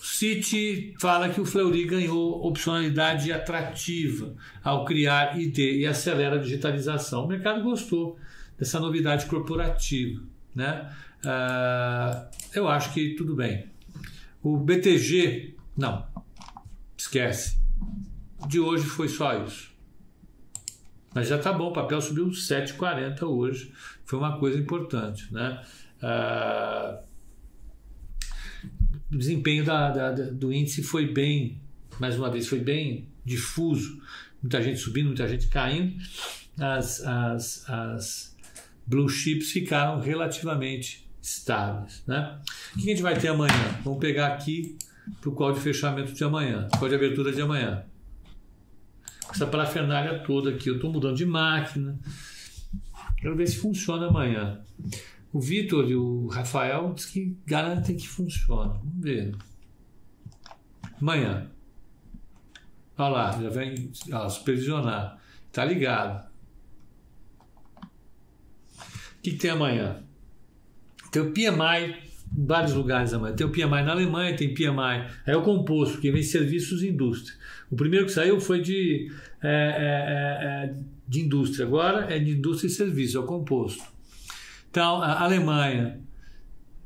City 0.03 0.94
fala 1.00 1.29
que 1.29 1.39
o 1.39 1.46
Fleury 1.46 1.86
ganhou 1.86 2.46
opcionalidade 2.46 3.32
atrativa 3.32 4.36
ao 4.62 4.84
criar 4.84 5.39
ID 5.39 5.58
e 5.60 5.86
acelera 5.86 6.36
a 6.36 6.39
digitalização. 6.39 7.24
O 7.24 7.27
mercado 7.27 7.63
gostou 7.63 8.20
dessa 8.60 8.80
novidade 8.80 9.25
corporativa. 9.25 10.22
Né? 10.54 10.94
Uh, 11.24 12.30
eu 12.54 12.68
acho 12.68 12.94
que 12.94 13.16
tudo 13.16 13.36
bem. 13.36 13.68
O 14.44 14.58
BTG, 14.58 15.56
não, 15.75 16.06
esquece. 16.98 17.58
De 18.48 18.60
hoje 18.60 18.86
foi 18.86 19.08
só 19.08 19.44
isso. 19.44 19.70
Mas 21.13 21.28
já 21.28 21.38
tá 21.38 21.51
bom, 21.51 21.70
o 21.70 21.74
papel 21.74 22.00
subiu 22.01 22.28
7,40 22.28 23.24
hoje. 23.24 23.74
Foi 24.06 24.20
uma 24.20 24.38
coisa 24.38 24.58
importante. 24.60 25.34
Né? 25.34 25.63
Uh, 26.01 27.10
o 29.12 29.18
desempenho 29.18 29.66
da, 29.66 29.89
da, 29.89 30.12
do 30.12 30.54
índice 30.54 30.84
foi 30.84 31.12
bem, 31.12 31.60
mais 32.00 32.18
uma 32.18 32.30
vez, 32.30 32.48
foi 32.48 32.60
bem 32.60 33.08
difuso. 33.25 34.01
Muita 34.42 34.62
gente 34.62 34.80
subindo, 34.80 35.08
muita 35.08 35.28
gente 35.28 35.48
caindo. 35.48 35.96
As, 36.60 37.01
as, 37.01 37.70
as, 37.70 38.29
blue 38.89 39.08
chips 39.08 39.51
ficaram 39.51 40.01
relativamente 40.01 41.08
estáveis. 41.22 42.03
Né? 42.08 42.39
O 42.75 42.79
que 42.79 42.89
a 42.89 42.89
gente 42.89 43.03
vai 43.03 43.17
ter 43.17 43.27
amanhã? 43.27 43.79
Vamos 43.84 44.00
pegar 44.00 44.34
aqui 44.34 44.77
para 45.22 45.29
o 45.29 45.34
call 45.34 45.53
de 45.53 45.60
fechamento 45.60 46.12
de 46.12 46.24
amanhã, 46.24 46.67
call 46.77 46.89
de 46.89 46.96
abertura 46.96 47.31
de 47.31 47.39
amanhã. 47.39 47.84
Essa 49.29 49.46
parafernália 49.46 50.19
toda 50.24 50.50
aqui, 50.50 50.69
eu 50.69 50.75
estou 50.75 50.91
mudando 50.91 51.15
de 51.15 51.25
máquina. 51.25 52.00
Quero 53.17 53.36
ver 53.36 53.48
se 53.48 53.58
funciona 53.58 54.08
amanhã. 54.08 54.60
O 55.31 55.39
Vitor 55.39 55.88
e 55.88 55.96
o 55.96 56.25
Rafael 56.27 56.91
diz 56.96 57.05
que 57.05 57.38
garantem 57.46 57.96
que 57.96 58.08
funciona. 58.08 58.74
Vamos 58.74 59.03
ver. 59.03 59.36
Amanhã. 61.00 61.48
Olha 62.98 63.10
lá, 63.10 63.31
já 63.39 63.50
vem 63.50 63.91
ó, 64.12 64.27
supervisionar. 64.27 65.19
Tá 65.51 65.63
ligado. 65.63 66.29
O 69.20 69.22
que, 69.22 69.32
que 69.32 69.38
tem 69.38 69.52
amanhã? 69.52 69.98
Tem 71.12 71.22
o 71.22 71.32
PMI 71.32 72.10
em 72.38 72.46
vários 72.46 72.74
lugares 72.74 73.14
amanhã. 73.14 73.36
Tem 73.36 73.46
o 73.46 73.52
PMI 73.52 73.84
na 73.84 73.92
Alemanha, 73.92 74.36
tem 74.36 74.54
PMI. 74.54 75.10
É 75.26 75.36
o 75.36 75.42
composto, 75.42 76.00
que 76.00 76.10
vem 76.10 76.24
serviços 76.24 76.82
e 76.84 76.88
indústria. 76.88 77.36
O 77.70 77.76
primeiro 77.76 78.06
que 78.06 78.12
saiu 78.12 78.40
foi 78.40 78.62
de, 78.62 79.12
é, 79.44 79.50
é, 79.50 79.52
é, 79.52 80.66
é, 80.66 80.74
de 81.08 81.20
indústria, 81.22 81.66
agora 81.66 82.14
é 82.14 82.18
de 82.18 82.32
indústria 82.32 82.68
e 82.68 82.72
serviços, 82.72 83.16
é 83.16 83.20
o 83.20 83.24
composto. 83.24 83.84
Então, 84.70 85.02
a 85.02 85.22
Alemanha 85.22 86.00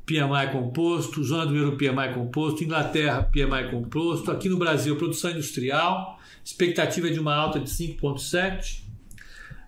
PMI 0.06 0.52
composto, 0.52 1.22
zona 1.22 1.46
do 1.46 1.56
euro 1.56 1.76
PMI 1.76 2.14
composto, 2.14 2.64
Inglaterra 2.64 3.22
PMI 3.22 3.70
composto, 3.70 4.30
aqui 4.30 4.48
no 4.48 4.58
Brasil 4.58 4.96
produção 4.96 5.30
industrial, 5.30 6.18
expectativa 6.44 7.10
de 7.10 7.20
uma 7.20 7.34
alta 7.34 7.60
de 7.60 7.70
5,7. 7.70 8.82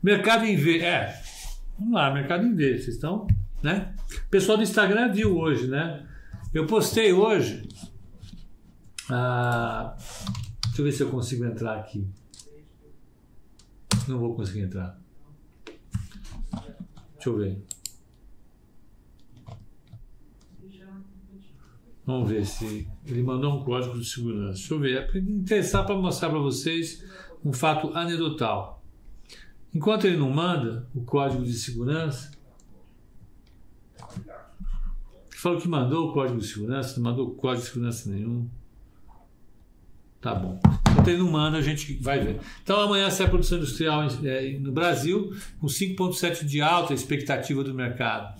Mercado 0.03 0.45
em 0.45 0.57
V, 0.57 0.81
é, 0.81 1.19
vamos 1.79 1.95
lá, 1.95 2.13
mercado 2.13 2.45
em 2.45 2.55
vocês 2.55 2.89
estão, 2.89 3.27
né? 3.63 3.95
O 4.27 4.31
pessoal 4.31 4.57
do 4.57 4.63
Instagram 4.63 5.13
viu 5.13 5.37
hoje, 5.37 5.67
né? 5.67 6.07
Eu 6.53 6.67
postei 6.67 7.13
hoje, 7.13 7.69
ah, 9.11 9.97
deixa 10.67 10.81
eu 10.81 10.85
ver 10.85 10.93
se 10.93 11.03
eu 11.03 11.11
consigo 11.11 11.45
entrar 11.45 11.79
aqui. 11.79 12.07
Não 14.09 14.19
vou 14.19 14.35
conseguir 14.35 14.61
entrar. 14.61 14.99
Deixa 17.15 17.29
eu 17.29 17.37
ver. 17.37 17.63
Vamos 22.05 22.31
ver 22.31 22.47
se 22.47 22.89
ele 23.05 23.23
mandou 23.23 23.59
um 23.59 23.65
código 23.65 23.99
de 23.99 24.05
segurança. 24.05 24.59
Deixa 24.59 24.75
eu 24.75 24.79
ver. 24.79 24.97
É 24.97 25.03
para 25.03 25.19
interessar 25.19 25.85
para 25.85 25.97
mostrar 25.97 26.31
para 26.31 26.39
vocês 26.39 27.05
um 27.45 27.53
fato 27.53 27.89
anedotal. 27.97 28.76
Enquanto 29.77 30.07
ele 30.07 30.17
não 30.17 30.31
manda 30.31 30.89
o 30.95 31.03
código 31.03 31.45
de 31.45 31.53
segurança, 31.53 32.31
falou 35.29 35.61
que 35.61 35.69
mandou 35.69 36.09
o 36.09 36.13
código 36.15 36.41
de 36.41 36.47
segurança, 36.47 36.97
não 36.97 37.11
mandou 37.11 37.35
código 37.35 37.63
de 37.63 37.69
segurança 37.69 38.09
nenhum. 38.11 38.49
Tá 40.19 40.35
bom. 40.35 40.59
Enquanto 40.91 41.09
ele 41.09 41.19
não 41.19 41.31
manda, 41.31 41.59
a 41.59 41.61
gente 41.61 41.93
vai 42.01 42.19
ver. 42.19 42.41
Então 42.63 42.81
amanhã 42.81 43.11
sai 43.11 43.27
a 43.27 43.29
produção 43.29 43.59
industrial 43.59 44.09
é, 44.25 44.59
no 44.59 44.73
Brasil, 44.73 45.37
com 45.61 45.67
5,7 45.67 46.47
de 46.47 46.63
alta 46.63 46.95
a 46.95 46.97
expectativa 46.97 47.63
do 47.63 47.75
mercado. 47.75 48.35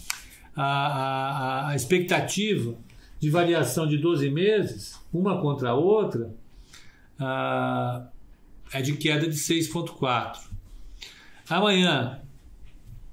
A, 0.57 0.65
a, 0.65 1.69
a 1.69 1.77
expectativa 1.77 2.75
de 3.21 3.29
variação 3.29 3.87
de 3.87 3.99
12 3.99 4.31
meses, 4.31 4.99
uma 5.13 5.39
contra 5.43 5.69
a 5.69 5.75
outra, 5.75 6.35
ah, 7.21 8.07
é 8.73 8.81
de 8.81 8.95
queda 8.95 9.29
de 9.29 9.37
6,4. 9.37 10.56
Amanhã, 11.49 12.21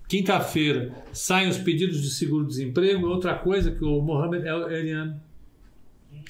quinta-feira, 0.08 0.94
saem 1.12 1.50
os 1.50 1.58
pedidos 1.58 2.02
de 2.02 2.10
seguro-desemprego, 2.10 3.08
outra 3.08 3.36
coisa 3.36 3.72
que 3.72 3.84
o 3.84 4.02
Mohamed 4.02 4.48
Elian 4.48 5.20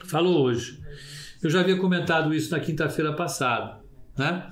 falou 0.05 0.43
hoje. 0.43 0.81
Eu 1.41 1.49
já 1.49 1.61
havia 1.61 1.77
comentado 1.77 2.33
isso 2.33 2.51
na 2.51 2.59
quinta-feira 2.59 3.13
passada. 3.13 3.79
Né? 4.17 4.49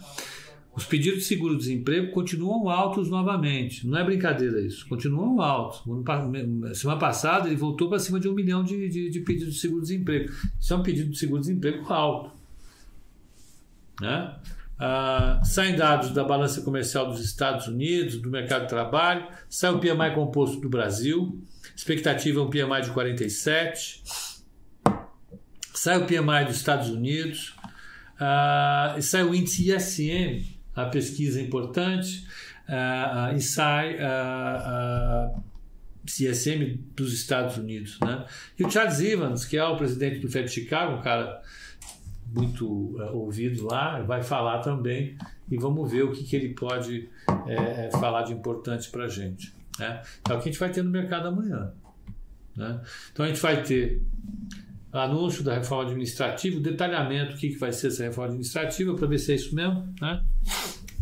Os 0.73 0.85
pedidos 0.85 1.19
de 1.19 1.25
seguro-desemprego 1.25 2.11
continuam 2.11 2.69
altos 2.69 3.09
novamente. 3.09 3.85
Não 3.85 3.97
é 3.97 4.03
brincadeira 4.03 4.61
isso. 4.61 4.87
Continuam 4.87 5.41
altos. 5.41 5.83
Semana 6.77 6.99
passada 6.99 7.47
ele 7.47 7.57
voltou 7.57 7.89
para 7.89 7.99
cima 7.99 8.19
de 8.19 8.29
um 8.29 8.33
milhão 8.33 8.63
de, 8.63 8.87
de, 8.89 9.09
de 9.09 9.19
pedidos 9.21 9.55
de 9.55 9.59
seguro-desemprego. 9.59 10.31
Isso 10.59 10.73
é 10.73 10.77
um 10.77 10.83
pedido 10.83 11.11
de 11.11 11.17
seguro-desemprego 11.17 11.91
alto. 11.91 12.31
Né? 13.99 14.35
Ah, 14.83 15.39
saem 15.43 15.75
dados 15.75 16.09
da 16.09 16.23
balança 16.23 16.61
comercial 16.61 17.05
dos 17.05 17.23
Estados 17.23 17.67
Unidos, 17.67 18.17
do 18.17 18.31
mercado 18.31 18.63
de 18.63 18.69
trabalho, 18.69 19.27
sai 19.47 19.69
o 19.69 19.79
PMI 19.79 20.15
composto 20.15 20.59
do 20.59 20.67
Brasil, 20.67 21.39
expectativa 21.75 22.39
é 22.39 22.43
um 22.43 22.49
PMI 22.49 22.81
de 22.81 22.89
47, 22.89 24.01
sai 25.71 25.99
o 25.99 26.07
PMI 26.07 26.45
dos 26.47 26.55
Estados 26.55 26.89
Unidos, 26.89 27.55
ah, 28.19 28.95
sai 28.99 29.23
o 29.23 29.35
índice 29.35 29.71
ISM, 29.71 30.59
a 30.75 30.85
pesquisa 30.85 31.39
importante 31.39 32.25
uh, 32.67 33.35
e 33.35 33.41
sai 33.41 33.95
uh, 33.95 35.43
CSM 36.05 36.79
dos 36.95 37.13
Estados 37.13 37.57
Unidos. 37.57 37.99
Né? 37.99 38.25
E 38.57 38.63
o 38.63 38.69
Charles 38.69 38.99
Evans, 38.99 39.45
que 39.45 39.57
é 39.57 39.63
o 39.63 39.75
presidente 39.75 40.19
do 40.19 40.29
Fed 40.29 40.49
Chicago, 40.49 40.95
um 40.95 41.01
cara 41.01 41.41
muito 42.33 42.65
uh, 42.67 43.15
ouvido 43.15 43.65
lá, 43.65 44.01
vai 44.01 44.23
falar 44.23 44.59
também 44.59 45.17
e 45.49 45.57
vamos 45.57 45.91
ver 45.91 46.03
o 46.03 46.11
que, 46.11 46.23
que 46.23 46.35
ele 46.35 46.49
pode 46.53 47.09
é, 47.45 47.89
falar 47.91 48.23
de 48.23 48.33
importante 48.33 48.89
para 48.89 49.05
a 49.05 49.07
gente. 49.07 49.53
Né? 49.77 50.01
É 50.29 50.33
o 50.33 50.37
que 50.39 50.49
a 50.49 50.51
gente 50.51 50.59
vai 50.59 50.71
ter 50.71 50.81
no 50.81 50.89
mercado 50.89 51.27
amanhã. 51.27 51.73
Né? 52.55 52.81
Então 53.11 53.25
a 53.25 53.27
gente 53.27 53.41
vai 53.41 53.61
ter 53.61 54.01
anúncio 54.91 55.43
da 55.43 55.53
reforma 55.53 55.83
administrativa, 55.83 56.57
o 56.57 56.61
detalhamento 56.61 57.33
do 57.33 57.37
que, 57.37 57.49
que 57.49 57.57
vai 57.57 57.71
ser 57.71 57.87
essa 57.87 58.03
reforma 58.03 58.29
administrativa, 58.29 58.93
para 58.95 59.07
ver 59.07 59.17
se 59.17 59.31
é 59.31 59.35
isso 59.35 59.55
mesmo, 59.55 59.93
né? 60.01 60.21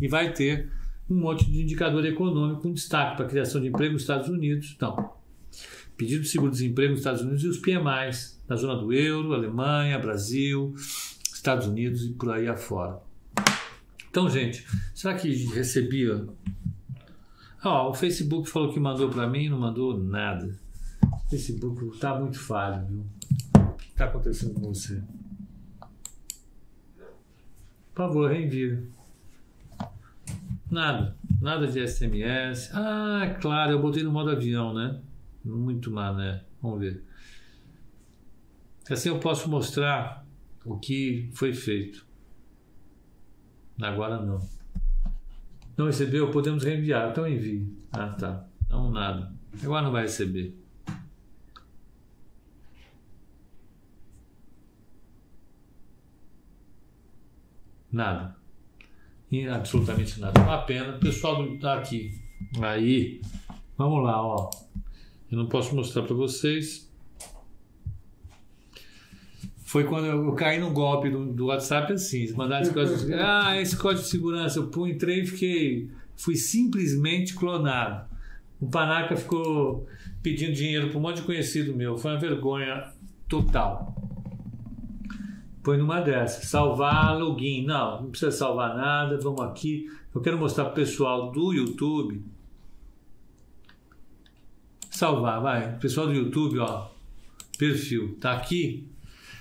E 0.00 0.06
vai 0.06 0.32
ter 0.32 0.70
um 1.08 1.16
monte 1.16 1.50
de 1.50 1.60
indicador 1.60 2.04
econômico 2.06 2.62
com 2.62 2.72
destaque 2.72 3.16
para 3.16 3.26
a 3.26 3.28
criação 3.28 3.60
de 3.60 3.66
emprego 3.66 3.94
nos 3.94 4.02
Estados 4.02 4.28
Unidos. 4.28 4.72
Então, 4.76 5.12
pedido 5.96 6.22
de 6.22 6.28
seguro-desemprego 6.28 6.92
nos 6.92 7.00
Estados 7.00 7.22
Unidos 7.22 7.42
e 7.42 7.48
os 7.48 7.58
PMIs 7.58 8.40
na 8.48 8.56
zona 8.56 8.76
do 8.76 8.92
euro, 8.92 9.34
Alemanha, 9.34 9.98
Brasil, 9.98 10.72
Estados 11.40 11.66
Unidos 11.66 12.04
e 12.04 12.10
por 12.10 12.30
aí 12.30 12.46
afora. 12.46 13.00
Então, 14.10 14.28
gente, 14.28 14.66
será 14.94 15.14
que 15.14 15.46
recebia? 15.46 16.28
Ah, 17.62 17.88
o 17.88 17.94
Facebook 17.94 18.48
falou 18.48 18.70
que 18.70 18.78
mandou 18.78 19.08
para 19.08 19.26
mim, 19.26 19.48
não 19.48 19.58
mandou 19.58 19.98
nada. 19.98 20.54
O 21.02 21.30
Facebook 21.30 21.94
está 21.94 22.18
muito 22.18 22.38
falho, 22.38 22.86
viu? 22.86 23.06
está 23.80 24.04
acontecendo 24.04 24.52
com 24.54 24.72
você? 24.72 25.02
Por 27.94 28.06
favor, 28.06 28.30
reenvia. 28.30 28.82
Nada. 30.70 31.16
Nada 31.40 31.66
de 31.66 31.86
SMS. 31.88 32.70
Ah, 32.74 33.34
claro, 33.40 33.72
eu 33.72 33.80
botei 33.80 34.02
no 34.02 34.12
modo 34.12 34.30
avião, 34.30 34.74
né? 34.74 35.00
Muito 35.42 35.90
mal, 35.90 36.14
né? 36.14 36.42
Vamos 36.60 36.80
ver. 36.80 37.02
Assim 38.90 39.08
eu 39.08 39.18
posso 39.18 39.48
mostrar 39.48 40.19
o 40.64 40.78
que 40.78 41.30
foi 41.32 41.52
feito. 41.52 42.06
Agora 43.80 44.20
não. 44.20 44.38
Não 45.76 45.86
recebeu? 45.86 46.30
Podemos 46.30 46.62
reenviar. 46.62 47.10
Então 47.10 47.26
envie. 47.26 47.66
Ah, 47.92 48.08
tá. 48.08 48.46
Não, 48.68 48.90
nada. 48.90 49.32
Agora 49.62 49.82
não 49.82 49.92
vai 49.92 50.02
receber. 50.02 50.54
Nada. 57.90 58.36
E 59.30 59.48
absolutamente 59.48 60.20
nada. 60.20 60.40
Uma 60.40 60.58
pena. 60.62 60.96
O 60.96 61.00
pessoal 61.00 61.44
está 61.54 61.78
aqui. 61.78 62.20
Aí. 62.60 63.20
Vamos 63.76 64.04
lá, 64.04 64.22
ó. 64.22 64.50
Eu 65.30 65.38
não 65.38 65.46
posso 65.46 65.74
mostrar 65.74 66.02
para 66.02 66.14
vocês. 66.14 66.89
Foi 69.70 69.84
quando 69.84 70.06
eu, 70.06 70.32
caí 70.32 70.58
no 70.58 70.72
golpe 70.72 71.08
do, 71.08 71.26
do 71.26 71.46
WhatsApp 71.46 71.92
assim. 71.92 72.32
Mandaram 72.32 72.62
esse 72.62 72.74
código 72.74 72.96
de 72.96 73.14
Ah, 73.14 73.60
esse 73.60 73.76
código 73.76 74.02
de 74.02 74.08
segurança. 74.08 74.58
Eu 74.58 74.86
entrei 74.88 75.20
e 75.20 75.26
fiquei. 75.26 75.90
Fui 76.16 76.34
simplesmente 76.34 77.34
clonado. 77.34 78.04
O 78.60 78.68
Panaca 78.68 79.16
ficou 79.16 79.86
pedindo 80.24 80.52
dinheiro 80.52 80.88
para 80.88 80.98
um 80.98 81.00
monte 81.00 81.18
de 81.18 81.22
conhecido 81.22 81.72
meu. 81.72 81.96
Foi 81.96 82.10
uma 82.10 82.18
vergonha 82.18 82.92
total 83.28 83.94
põe 85.62 85.78
numa 85.78 86.00
dessas. 86.00 86.48
Salvar 86.48 87.16
login. 87.16 87.64
Não, 87.64 88.02
não 88.02 88.10
precisa 88.10 88.32
salvar 88.32 88.76
nada. 88.76 89.20
Vamos 89.22 89.40
aqui. 89.42 89.88
Eu 90.12 90.20
quero 90.20 90.36
mostrar 90.36 90.64
para 90.64 90.72
o 90.72 90.74
pessoal 90.74 91.30
do 91.30 91.52
YouTube. 91.52 92.24
Salvar, 94.90 95.40
vai. 95.40 95.78
Pessoal 95.78 96.08
do 96.08 96.12
YouTube, 96.12 96.58
ó. 96.58 96.88
Perfil. 97.56 98.16
Tá 98.20 98.32
aqui. 98.32 98.89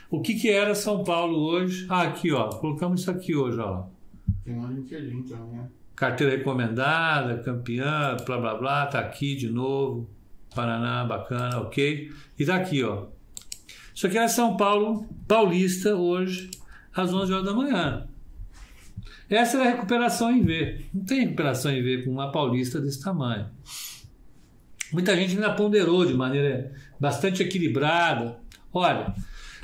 O 0.09 0.21
que, 0.21 0.33
que 0.33 0.49
era 0.49 0.73
São 0.73 1.03
Paulo 1.03 1.37
hoje? 1.37 1.85
Ah, 1.87 2.01
aqui, 2.01 2.31
ó. 2.31 2.49
Colocamos 2.49 3.01
isso 3.01 3.11
aqui 3.11 3.35
hoje, 3.35 3.59
ó. 3.59 3.83
Tem 4.43 4.55
uma 4.55 4.69
LinkedIn 4.69 5.21
também, 5.23 5.59
né? 5.59 5.69
Carteira 5.95 6.35
recomendada, 6.35 7.37
campeã, 7.43 8.17
blá 8.25 8.37
blá 8.37 8.55
blá, 8.55 8.85
tá 8.87 8.99
aqui 8.99 9.35
de 9.35 9.49
novo. 9.49 10.09
Paraná, 10.55 11.03
bacana, 11.05 11.59
ok. 11.59 12.11
E 12.39 12.45
tá 12.45 12.55
aqui, 12.55 12.83
ó. 12.83 13.07
Isso 13.93 14.07
aqui 14.07 14.17
é 14.17 14.27
São 14.27 14.57
Paulo 14.57 15.05
Paulista 15.27 15.93
hoje, 15.95 16.49
às 16.95 17.13
11 17.13 17.33
horas 17.33 17.45
da 17.45 17.53
manhã. 17.53 18.07
Essa 19.29 19.57
é 19.57 19.67
a 19.67 19.71
recuperação 19.71 20.31
em 20.31 20.41
V. 20.41 20.85
Não 20.91 21.05
tem 21.05 21.19
recuperação 21.19 21.71
em 21.71 21.83
V 21.83 22.03
com 22.03 22.11
uma 22.11 22.31
paulista 22.31 22.81
desse 22.81 23.03
tamanho. 23.03 23.47
Muita 24.91 25.15
gente 25.15 25.35
ainda 25.35 25.53
ponderou 25.53 26.03
de 26.03 26.15
maneira 26.15 26.73
bastante 26.99 27.43
equilibrada. 27.43 28.39
Olha, 28.73 29.13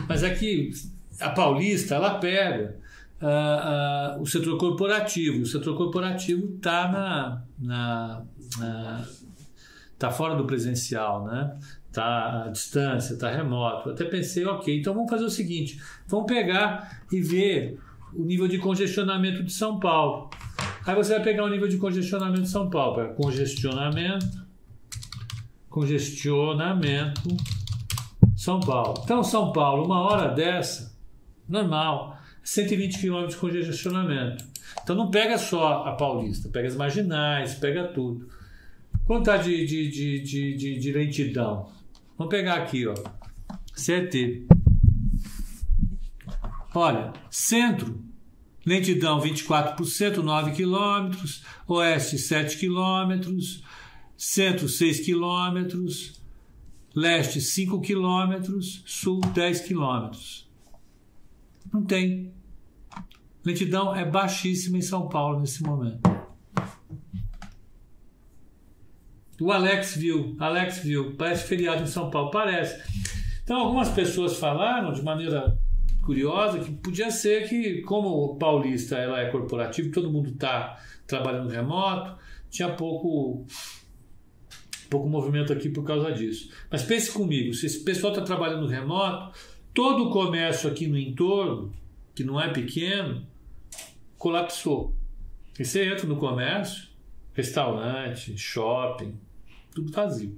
mas 0.08 0.24
aqui 0.24 0.72
é 1.20 1.26
a 1.26 1.30
paulista 1.30 1.96
ela 1.96 2.20
pega 2.20 2.78
uh, 3.22 4.18
uh, 4.18 4.22
o 4.22 4.26
setor 4.26 4.58
corporativo. 4.58 5.42
O 5.42 5.46
setor 5.46 5.76
corporativo 5.78 6.56
está 6.56 6.92
na, 6.92 7.44
na, 7.60 8.26
na, 8.58 9.08
tá 9.98 10.12
fora 10.12 10.36
do 10.36 10.46
presencial, 10.46 11.26
né? 11.26 11.56
está 11.96 12.44
à 12.44 12.50
distância, 12.50 13.14
está 13.14 13.32
remoto. 13.32 13.90
Até 13.90 14.04
pensei, 14.04 14.46
ok, 14.46 14.78
então 14.78 14.94
vamos 14.94 15.10
fazer 15.10 15.24
o 15.24 15.30
seguinte: 15.30 15.82
vamos 16.08 16.26
pegar 16.28 17.02
e 17.12 17.22
ver 17.22 17.80
o 18.14 18.24
nível 18.24 18.48
de 18.48 18.58
congestionamento 18.58 19.44
de 19.44 19.52
São 19.52 19.80
Paulo. 19.80 20.30
Aí 20.86 20.96
você 20.96 21.14
vai 21.14 21.24
pegar 21.24 21.46
o 21.46 21.50
nível 21.50 21.68
de 21.68 21.78
congestionamento 21.78 22.44
de 22.44 22.50
São 22.50 22.70
Paulo, 22.70 23.14
congestionamento, 23.16 24.46
congestionamento 25.70 27.22
São 28.46 28.60
Paulo. 28.60 29.02
Então, 29.04 29.24
São 29.24 29.52
Paulo, 29.52 29.86
uma 29.86 30.02
hora 30.02 30.28
dessa, 30.32 30.96
normal, 31.50 32.16
120 32.44 33.00
km 33.00 33.26
de 33.26 33.36
congestionamento. 33.38 34.46
Então 34.84 34.96
não 34.96 35.10
pega 35.10 35.36
só 35.36 35.84
a 35.84 35.94
Paulista, 35.94 36.48
pega 36.50 36.68
as 36.68 36.76
marginais, 36.76 37.56
pega 37.56 37.88
tudo. 37.88 38.30
Quanto 39.08 39.32
está 39.32 39.38
de, 39.38 39.66
de, 39.66 39.90
de, 39.90 40.56
de, 40.56 40.80
de, 40.80 40.92
lentidão? 40.92 41.72
Vamos 42.16 42.30
pegar 42.30 42.58
aqui, 42.58 42.86
ó. 42.86 42.94
CT. 43.74 44.46
Olha, 46.76 47.14
centro, 47.32 48.00
lentidão 48.64 49.20
24%, 49.20 50.18
9 50.18 50.52
km, 50.52 51.18
oeste 51.68 52.20
7 52.20 52.60
km, 52.60 53.28
centro 54.16 54.70
6 54.70 55.00
km, 55.04 56.25
leste 56.96 57.42
5 57.42 57.82
km, 57.82 58.60
sul 58.86 59.20
10 59.20 59.62
km. 59.68 60.12
Não 61.74 61.84
tem. 61.84 62.34
Lentidão 63.44 63.94
é 63.94 64.06
baixíssima 64.06 64.78
em 64.78 64.82
São 64.82 65.10
Paulo 65.10 65.42
nesse 65.42 65.62
momento. 65.62 66.00
O 69.40 69.52
Alex 69.52 69.98
viu, 69.98 70.36
Alex 70.40 70.80
viu, 70.80 71.14
parece 71.18 71.44
feriado 71.44 71.84
em 71.84 71.88
São 71.88 72.10
Paulo, 72.10 72.32
parece. 72.32 72.82
Então 73.44 73.58
algumas 73.58 73.90
pessoas 73.90 74.38
falaram 74.38 74.94
de 74.94 75.04
maneira 75.04 75.60
curiosa 76.02 76.60
que 76.60 76.72
podia 76.72 77.12
ser 77.12 77.50
que, 77.50 77.82
como 77.82 78.08
o 78.08 78.36
paulista 78.38 78.96
ela 78.96 79.20
é 79.20 79.30
corporativo, 79.30 79.92
todo 79.92 80.12
mundo 80.12 80.30
está 80.30 80.80
trabalhando 81.06 81.50
remoto, 81.50 82.16
tinha 82.50 82.70
pouco 82.70 83.46
pouco 84.90 85.08
movimento 85.08 85.52
aqui 85.54 85.70
por 85.70 85.84
causa 85.84 86.12
disso. 86.12 86.50
Mas 86.70 86.84
pense 86.84 87.12
comigo, 87.12 87.54
se 87.54 87.66
esse 87.66 87.84
pessoal 87.84 88.14
está 88.14 88.24
trabalhando 88.24 88.68
remoto, 88.68 89.38
todo 89.74 90.06
o 90.06 90.10
comércio 90.12 90.70
aqui 90.70 90.88
no 90.88 90.98
entorno, 90.98 91.72
que 92.14 92.24
não 92.24 92.40
é 92.40 92.50
pequeno, 92.52 93.26
colapsou. 94.18 94.96
E 95.60 95.66
você 95.66 95.86
entra 95.86 96.08
no 96.08 96.18
comércio, 96.18 96.88
restaurante, 97.34 98.38
shopping, 98.38 99.14
tudo 99.74 99.92
vazio. 99.92 100.38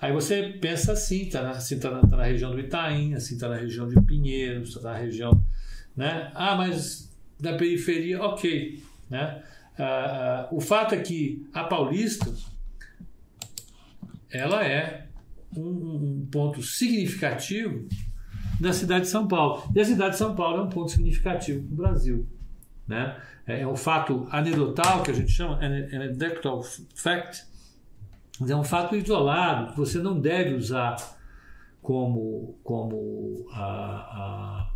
Aí 0.00 0.12
você 0.12 0.54
pensa 0.60 0.92
assim, 0.92 1.22
está 1.22 1.42
na, 1.42 1.50
assim, 1.50 1.78
tá 1.78 1.90
na, 1.90 2.00
tá 2.00 2.16
na 2.16 2.24
região 2.24 2.50
do 2.50 2.58
Itaim, 2.58 3.14
assim, 3.14 3.34
está 3.34 3.48
na 3.48 3.56
região 3.56 3.86
de 3.86 4.00
Pinheiros, 4.00 4.70
está 4.70 4.92
na 4.92 4.96
região. 4.96 5.30
Né? 5.94 6.30
Ah, 6.34 6.56
mas 6.56 7.14
na 7.40 7.52
periferia, 7.54 8.22
ok. 8.22 8.82
Né? 9.10 9.42
Ah, 9.78 9.82
ah, 9.82 10.48
o 10.50 10.60
fato 10.60 10.94
é 10.94 11.00
que 11.00 11.46
a 11.52 11.64
Paulista 11.64 12.32
ela 14.30 14.64
é 14.64 15.08
um, 15.56 15.62
um, 15.62 16.28
ponto 16.30 16.62
significativo 16.62 17.88
da 18.60 18.72
cidade 18.72 19.04
de 19.04 19.10
São 19.10 19.26
Paulo. 19.26 19.70
E 19.74 19.80
a 19.80 19.84
cidade 19.84 20.12
de 20.12 20.18
São 20.18 20.34
Paulo 20.34 20.58
é 20.58 20.62
um 20.62 20.68
ponto 20.68 20.90
significativo 20.90 21.64
para 21.66 21.72
o 21.72 21.76
Brasil. 21.76 22.28
Né? 22.86 23.20
É, 23.46 23.60
é 23.62 23.66
um 23.66 23.76
fato 23.76 24.26
anedotal 24.30 25.02
que 25.02 25.10
a 25.10 25.14
gente 25.14 25.32
chama, 25.32 25.58
anecdotal 25.58 26.62
fact, 26.94 27.44
é 28.48 28.56
um 28.56 28.64
fato 28.64 28.96
isolado 28.96 29.72
que 29.72 29.76
você 29.76 29.98
não 29.98 30.18
deve 30.18 30.54
usar 30.54 30.96
como, 31.82 32.58
como 32.62 33.46
a, 33.52 33.60
a 33.62 34.70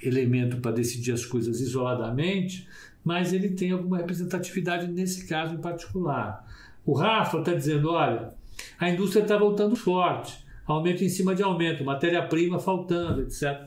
elemento 0.00 0.58
para 0.58 0.72
decidir 0.72 1.12
as 1.12 1.24
coisas 1.24 1.60
isoladamente, 1.60 2.68
mas 3.08 3.32
ele 3.32 3.48
tem 3.48 3.70
alguma 3.70 3.96
representatividade 3.96 4.86
nesse 4.86 5.26
caso 5.26 5.54
em 5.54 5.62
particular. 5.62 6.46
O 6.84 6.92
Rafa 6.92 7.38
está 7.38 7.54
dizendo: 7.54 7.90
olha, 7.90 8.34
a 8.78 8.90
indústria 8.90 9.22
está 9.22 9.34
voltando 9.34 9.74
forte, 9.74 10.44
aumento 10.66 11.02
em 11.02 11.08
cima 11.08 11.34
de 11.34 11.42
aumento, 11.42 11.82
matéria-prima 11.82 12.58
faltando, 12.58 13.22
etc. 13.22 13.66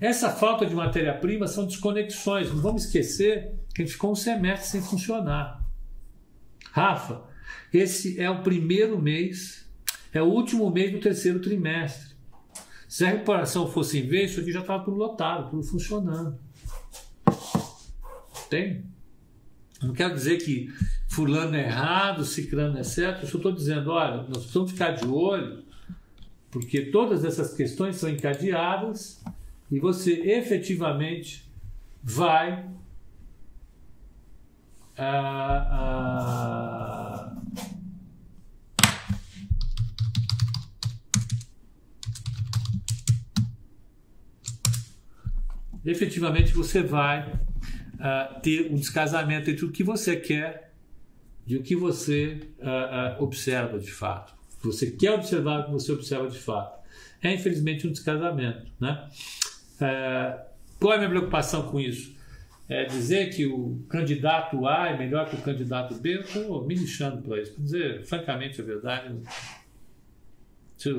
Essa 0.00 0.30
falta 0.30 0.66
de 0.66 0.74
matéria-prima 0.74 1.46
são 1.46 1.64
desconexões. 1.64 2.52
Não 2.52 2.60
vamos 2.60 2.86
esquecer 2.86 3.54
que 3.72 3.82
a 3.82 3.84
gente 3.84 3.94
ficou 3.94 4.10
um 4.10 4.16
semestre 4.16 4.68
sem 4.68 4.82
funcionar. 4.82 5.64
Rafa, 6.72 7.22
esse 7.72 8.20
é 8.20 8.28
o 8.28 8.42
primeiro 8.42 9.00
mês, 9.00 9.64
é 10.12 10.20
o 10.20 10.26
último 10.26 10.68
mês 10.72 10.90
do 10.90 10.98
terceiro 10.98 11.38
trimestre. 11.38 12.16
Se 12.88 13.04
a 13.04 13.10
reparação 13.10 13.70
fosse 13.70 14.00
em 14.00 14.08
vez, 14.08 14.32
isso 14.32 14.40
aqui 14.40 14.50
já 14.50 14.60
estava 14.62 14.82
tudo 14.84 14.96
lotado, 14.96 15.50
tudo 15.50 15.62
funcionando. 15.62 16.49
Tem? 18.50 18.84
Não 19.80 19.94
quero 19.94 20.12
dizer 20.12 20.38
que 20.38 20.68
fulano 21.08 21.56
é 21.56 21.64
errado, 21.64 22.24
ciclano 22.24 22.76
é 22.76 22.82
certo, 22.82 23.22
eu 23.22 23.28
só 23.28 23.36
estou 23.38 23.52
dizendo, 23.52 23.90
olha, 23.92 24.16
nós 24.24 24.38
precisamos 24.38 24.72
ficar 24.72 24.90
de 24.90 25.06
olho, 25.06 25.64
porque 26.50 26.86
todas 26.86 27.24
essas 27.24 27.54
questões 27.54 27.96
são 27.96 28.10
encadeadas 28.10 29.24
e 29.70 29.78
você 29.78 30.12
efetivamente 30.32 31.48
vai 32.02 32.68
ah, 34.98 35.66
ah, 35.72 37.36
efetivamente 45.84 46.52
você 46.52 46.82
vai 46.82 47.40
uh, 48.00 48.40
ter 48.40 48.72
um 48.72 48.76
descasamento 48.76 49.50
entre 49.50 49.64
o 49.64 49.70
que 49.70 49.84
você 49.84 50.16
quer 50.16 50.72
e 51.46 51.56
o 51.56 51.62
que 51.62 51.76
você 51.76 52.40
uh, 52.58 53.20
uh, 53.20 53.22
observa 53.22 53.78
de 53.78 53.90
fato. 53.90 54.34
Você 54.62 54.90
quer 54.90 55.12
observar 55.12 55.60
o 55.60 55.64
que 55.66 55.70
você 55.72 55.92
observa 55.92 56.28
de 56.28 56.38
fato. 56.38 56.80
É 57.22 57.32
infelizmente 57.32 57.86
um 57.86 57.92
descasamento. 57.92 58.70
Né? 58.80 59.08
qual 60.78 60.92
é 60.92 60.96
a 60.96 60.98
minha 60.98 61.10
preocupação 61.10 61.70
com 61.70 61.80
isso? 61.80 62.14
É 62.68 62.84
dizer 62.84 63.34
que 63.34 63.46
o 63.46 63.82
candidato 63.88 64.66
A 64.66 64.88
é 64.88 64.98
melhor 64.98 65.28
que 65.28 65.36
o 65.36 65.42
candidato 65.42 65.94
B, 65.94 66.16
eu 66.16 66.20
estou 66.20 66.66
me 66.66 66.74
lixando 66.74 67.22
para 67.22 67.40
isso. 67.40 67.52
Para 67.52 67.64
dizer 67.64 68.04
francamente 68.04 68.60
a 68.60 68.64
verdade, 68.64 69.16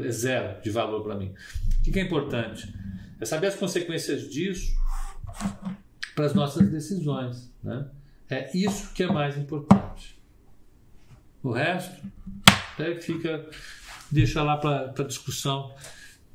é 0.06 0.12
zero 0.12 0.62
de 0.62 0.70
valor 0.70 1.04
para 1.04 1.16
mim. 1.16 1.34
O 1.88 1.92
que 1.92 2.00
é 2.00 2.04
importante? 2.04 2.74
É 3.20 3.26
saber 3.26 3.48
as 3.48 3.56
consequências 3.56 4.30
disso 4.30 4.76
para 6.22 6.28
as 6.28 6.34
nossas 6.36 6.70
decisões. 6.70 7.52
Né? 7.64 7.88
É 8.30 8.56
isso 8.56 8.94
que 8.94 9.02
é 9.02 9.12
mais 9.12 9.36
importante. 9.38 10.22
O 11.42 11.52
resto 11.52 12.06
até 12.74 13.02
fica, 13.02 13.50
deixa 14.12 14.44
lá 14.44 14.58
para 14.58 15.04
discussão 15.04 15.74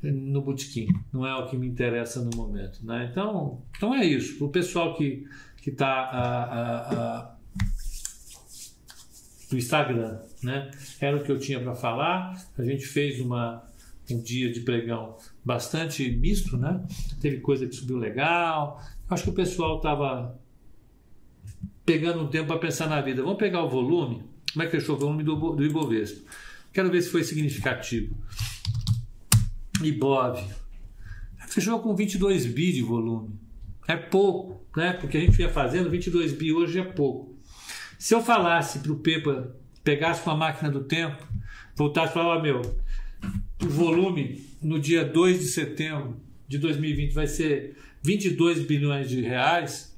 no 0.03 0.43
botequim. 0.43 0.89
Não 1.13 1.25
é 1.25 1.37
o 1.37 1.47
que 1.47 1.57
me 1.57 1.69
interessa 1.69 2.21
no 2.21 2.37
momento. 2.37 2.85
Né? 2.85 3.09
Então, 3.13 3.63
então 3.77 3.95
é 3.95 4.05
isso. 4.05 4.37
Para 4.39 4.47
o 4.49 4.51
pessoal 4.51 4.97
que 4.97 5.25
está 5.65 7.39
no 9.53 9.57
Instagram, 9.57 10.19
né? 10.43 10.69
era 11.01 11.17
o 11.17 11.23
que 11.23 11.31
eu 11.31 11.39
tinha 11.39 11.61
para 11.61 11.77
falar. 11.77 12.35
A 12.59 12.65
gente 12.65 12.85
fez 12.85 13.21
uma, 13.21 13.65
um 14.11 14.21
dia 14.21 14.51
de 14.51 14.61
pregão 14.61 15.17
bastante 15.47 16.11
misto, 16.11 16.59
né? 16.59 16.85
Teve 17.21 17.39
coisa 17.39 17.67
que 17.67 17.75
subiu 17.75 17.97
legal, 17.97 18.83
Acho 19.09 19.25
que 19.25 19.31
o 19.31 19.35
pessoal 19.35 19.77
estava 19.77 20.37
pegando 21.85 22.25
um 22.25 22.27
tempo 22.27 22.49
para 22.49 22.59
pensar 22.59 22.89
na 22.89 23.01
vida. 23.01 23.23
Vamos 23.23 23.39
pegar 23.39 23.63
o 23.63 23.69
volume. 23.69 24.25
Como 24.53 24.63
é 24.65 24.67
que 24.67 24.73
fechou 24.73 24.97
o 24.97 24.99
volume 24.99 25.23
do, 25.23 25.37
do 25.53 25.65
Ibovespa? 25.65 26.29
Quero 26.73 26.91
ver 26.91 27.01
se 27.03 27.11
foi 27.11 27.23
significativo. 27.23 28.17
Ibov. 29.81 30.43
Fechou 31.49 31.79
com 31.79 31.95
22 31.95 32.47
bi 32.47 32.73
de 32.73 32.83
volume. 32.83 33.39
É 33.87 33.97
pouco, 33.97 34.67
né? 34.77 34.93
Porque 34.95 35.17
a 35.17 35.21
gente 35.21 35.41
ia 35.41 35.49
fazendo 35.49 35.89
22 35.89 36.33
bi 36.33 36.53
hoje 36.53 36.81
é 36.81 36.85
pouco. 36.85 37.39
Se 37.97 38.13
eu 38.13 38.21
falasse 38.21 38.81
para 38.81 38.93
o 38.93 38.97
Pepa, 38.97 39.55
pegasse 39.85 40.27
uma 40.27 40.37
máquina 40.37 40.69
do 40.69 40.83
tempo, 40.83 41.25
voltasse 41.77 42.11
e 42.11 42.15
falar, 42.15 42.39
oh, 42.39 42.43
meu, 42.43 42.61
o 43.63 43.69
volume 43.69 44.45
no 44.63 44.79
dia 44.79 45.05
2 45.05 45.41
de 45.41 45.47
setembro 45.47 46.17
de 46.49 46.59
2020 46.59 47.13
vai 47.13 47.27
ser 47.27 47.77
22 48.03 48.65
bilhões 48.65 49.09
de 49.09 49.21
reais, 49.21 49.97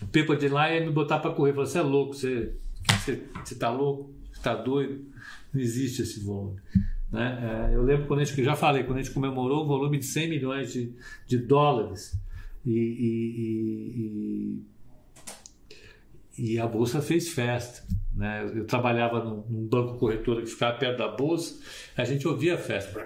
o 0.00 0.06
Pepa 0.06 0.36
de 0.36 0.48
lá 0.48 0.72
ia 0.72 0.84
me 0.84 0.92
botar 0.92 1.18
para 1.18 1.32
correr. 1.32 1.52
Falou: 1.52 1.66
você 1.66 1.78
é 1.78 1.82
louco, 1.82 2.14
você, 2.14 2.52
você, 3.44 3.54
tá 3.54 3.70
louco, 3.70 4.14
você 4.32 4.42
tá 4.42 4.54
doido, 4.54 5.04
não 5.52 5.60
existe 5.60 6.02
esse 6.02 6.20
volume. 6.20 6.60
Né? 7.10 7.70
É, 7.70 7.74
eu 7.74 7.82
lembro 7.82 8.06
quando 8.06 8.20
a 8.20 8.24
gente, 8.24 8.44
já 8.44 8.54
falei, 8.54 8.84
quando 8.84 8.98
a 8.98 9.02
gente 9.02 9.14
comemorou 9.14 9.64
o 9.64 9.66
volume 9.66 9.98
de 9.98 10.04
100 10.04 10.28
milhões 10.28 10.72
de, 10.72 10.92
de 11.26 11.38
dólares 11.38 12.18
e, 12.64 12.72
e, 12.72 14.62
e, 16.38 16.52
e 16.52 16.58
a 16.58 16.66
Bolsa 16.66 17.00
fez 17.00 17.28
festa. 17.28 17.86
Né? 18.16 18.50
Eu 18.54 18.64
trabalhava 18.64 19.22
num, 19.22 19.68
banco 19.68 19.98
corretor 19.98 20.40
que 20.40 20.46
ficava 20.46 20.78
perto 20.78 20.98
da 20.98 21.08
Bolsa, 21.08 21.60
a 21.96 22.04
gente 22.04 22.26
ouvia 22.26 22.54
a 22.54 22.58
festa. 22.58 23.04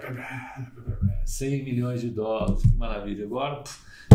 100 1.25 1.65
milhões 1.65 2.01
de 2.01 2.09
dólares, 2.09 2.61
que 2.61 2.75
maravilha. 2.77 3.25
Agora, 3.25 3.63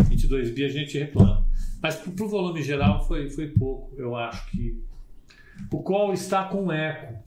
22 0.09 0.51
bi 0.51 0.65
a 0.65 0.69
gente 0.69 0.99
reclama. 0.99 1.47
Mas 1.83 1.97
para 1.97 2.25
o 2.25 2.29
volume 2.29 2.63
geral 2.63 3.07
foi, 3.07 3.29
foi 3.29 3.49
pouco. 3.49 3.95
Eu 3.97 4.17
acho 4.17 4.51
que 4.51 4.83
o 5.71 5.83
call 5.83 6.15
está 6.15 6.45
com 6.45 6.73
eco. 6.73 7.23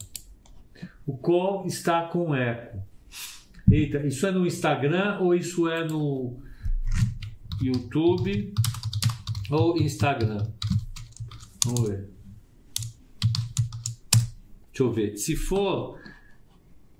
O 1.06 1.16
call 1.16 1.64
está 1.66 2.08
com 2.08 2.34
eco. 2.34 2.82
Eita, 3.70 4.04
isso 4.04 4.26
é 4.26 4.32
no 4.32 4.44
Instagram 4.44 5.20
ou 5.20 5.32
isso 5.32 5.68
é 5.68 5.84
no 5.84 6.36
YouTube 7.62 8.52
ou 9.48 9.78
Instagram? 9.78 10.44
Vamos 11.64 11.88
ver. 11.88 12.19
Deixa 14.70 14.82
eu 14.82 14.92
ver. 14.92 15.16
Se 15.16 15.36
for, 15.36 15.98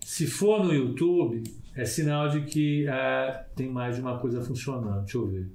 se 0.01 0.27
for 0.27 0.65
no 0.65 0.73
YouTube, 0.73 1.43
é 1.75 1.85
sinal 1.85 2.29
de 2.29 2.43
que 2.43 2.87
é, 2.89 3.47
tem 3.55 3.71
mais 3.71 3.97
de 3.97 4.03
uma 4.03 4.19
coisa 4.19 4.43
funcionando. 4.43 5.01
Deixa 5.01 5.19
eu 5.19 5.27
ver. 5.27 5.51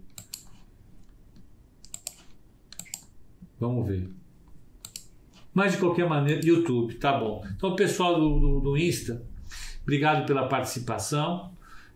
Vamos 3.60 3.88
ver. 3.88 4.10
Mas 5.54 5.72
de 5.72 5.78
qualquer 5.78 6.08
maneira, 6.08 6.46
YouTube, 6.46 6.96
tá 6.96 7.18
bom. 7.18 7.46
Então, 7.56 7.76
pessoal 7.76 8.20
do, 8.20 8.40
do, 8.40 8.60
do 8.60 8.78
Insta, 8.78 9.26
obrigado 9.84 10.26
pela 10.26 10.48
participação 10.48 11.54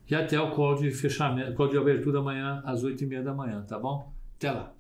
e 0.09 0.15
até 0.15 0.39
o 0.39 0.51
call 0.51 0.75
de 0.75 0.89
fechamento, 0.91 1.53
call 1.53 1.67
de 1.67 1.77
abertura 1.77 2.19
amanhã 2.19 2.61
às 2.65 2.83
8h30 2.83 3.21
da 3.21 3.33
manhã, 3.33 3.61
tá 3.67 3.77
bom? 3.77 4.13
Até 4.37 4.51
lá. 4.51 4.73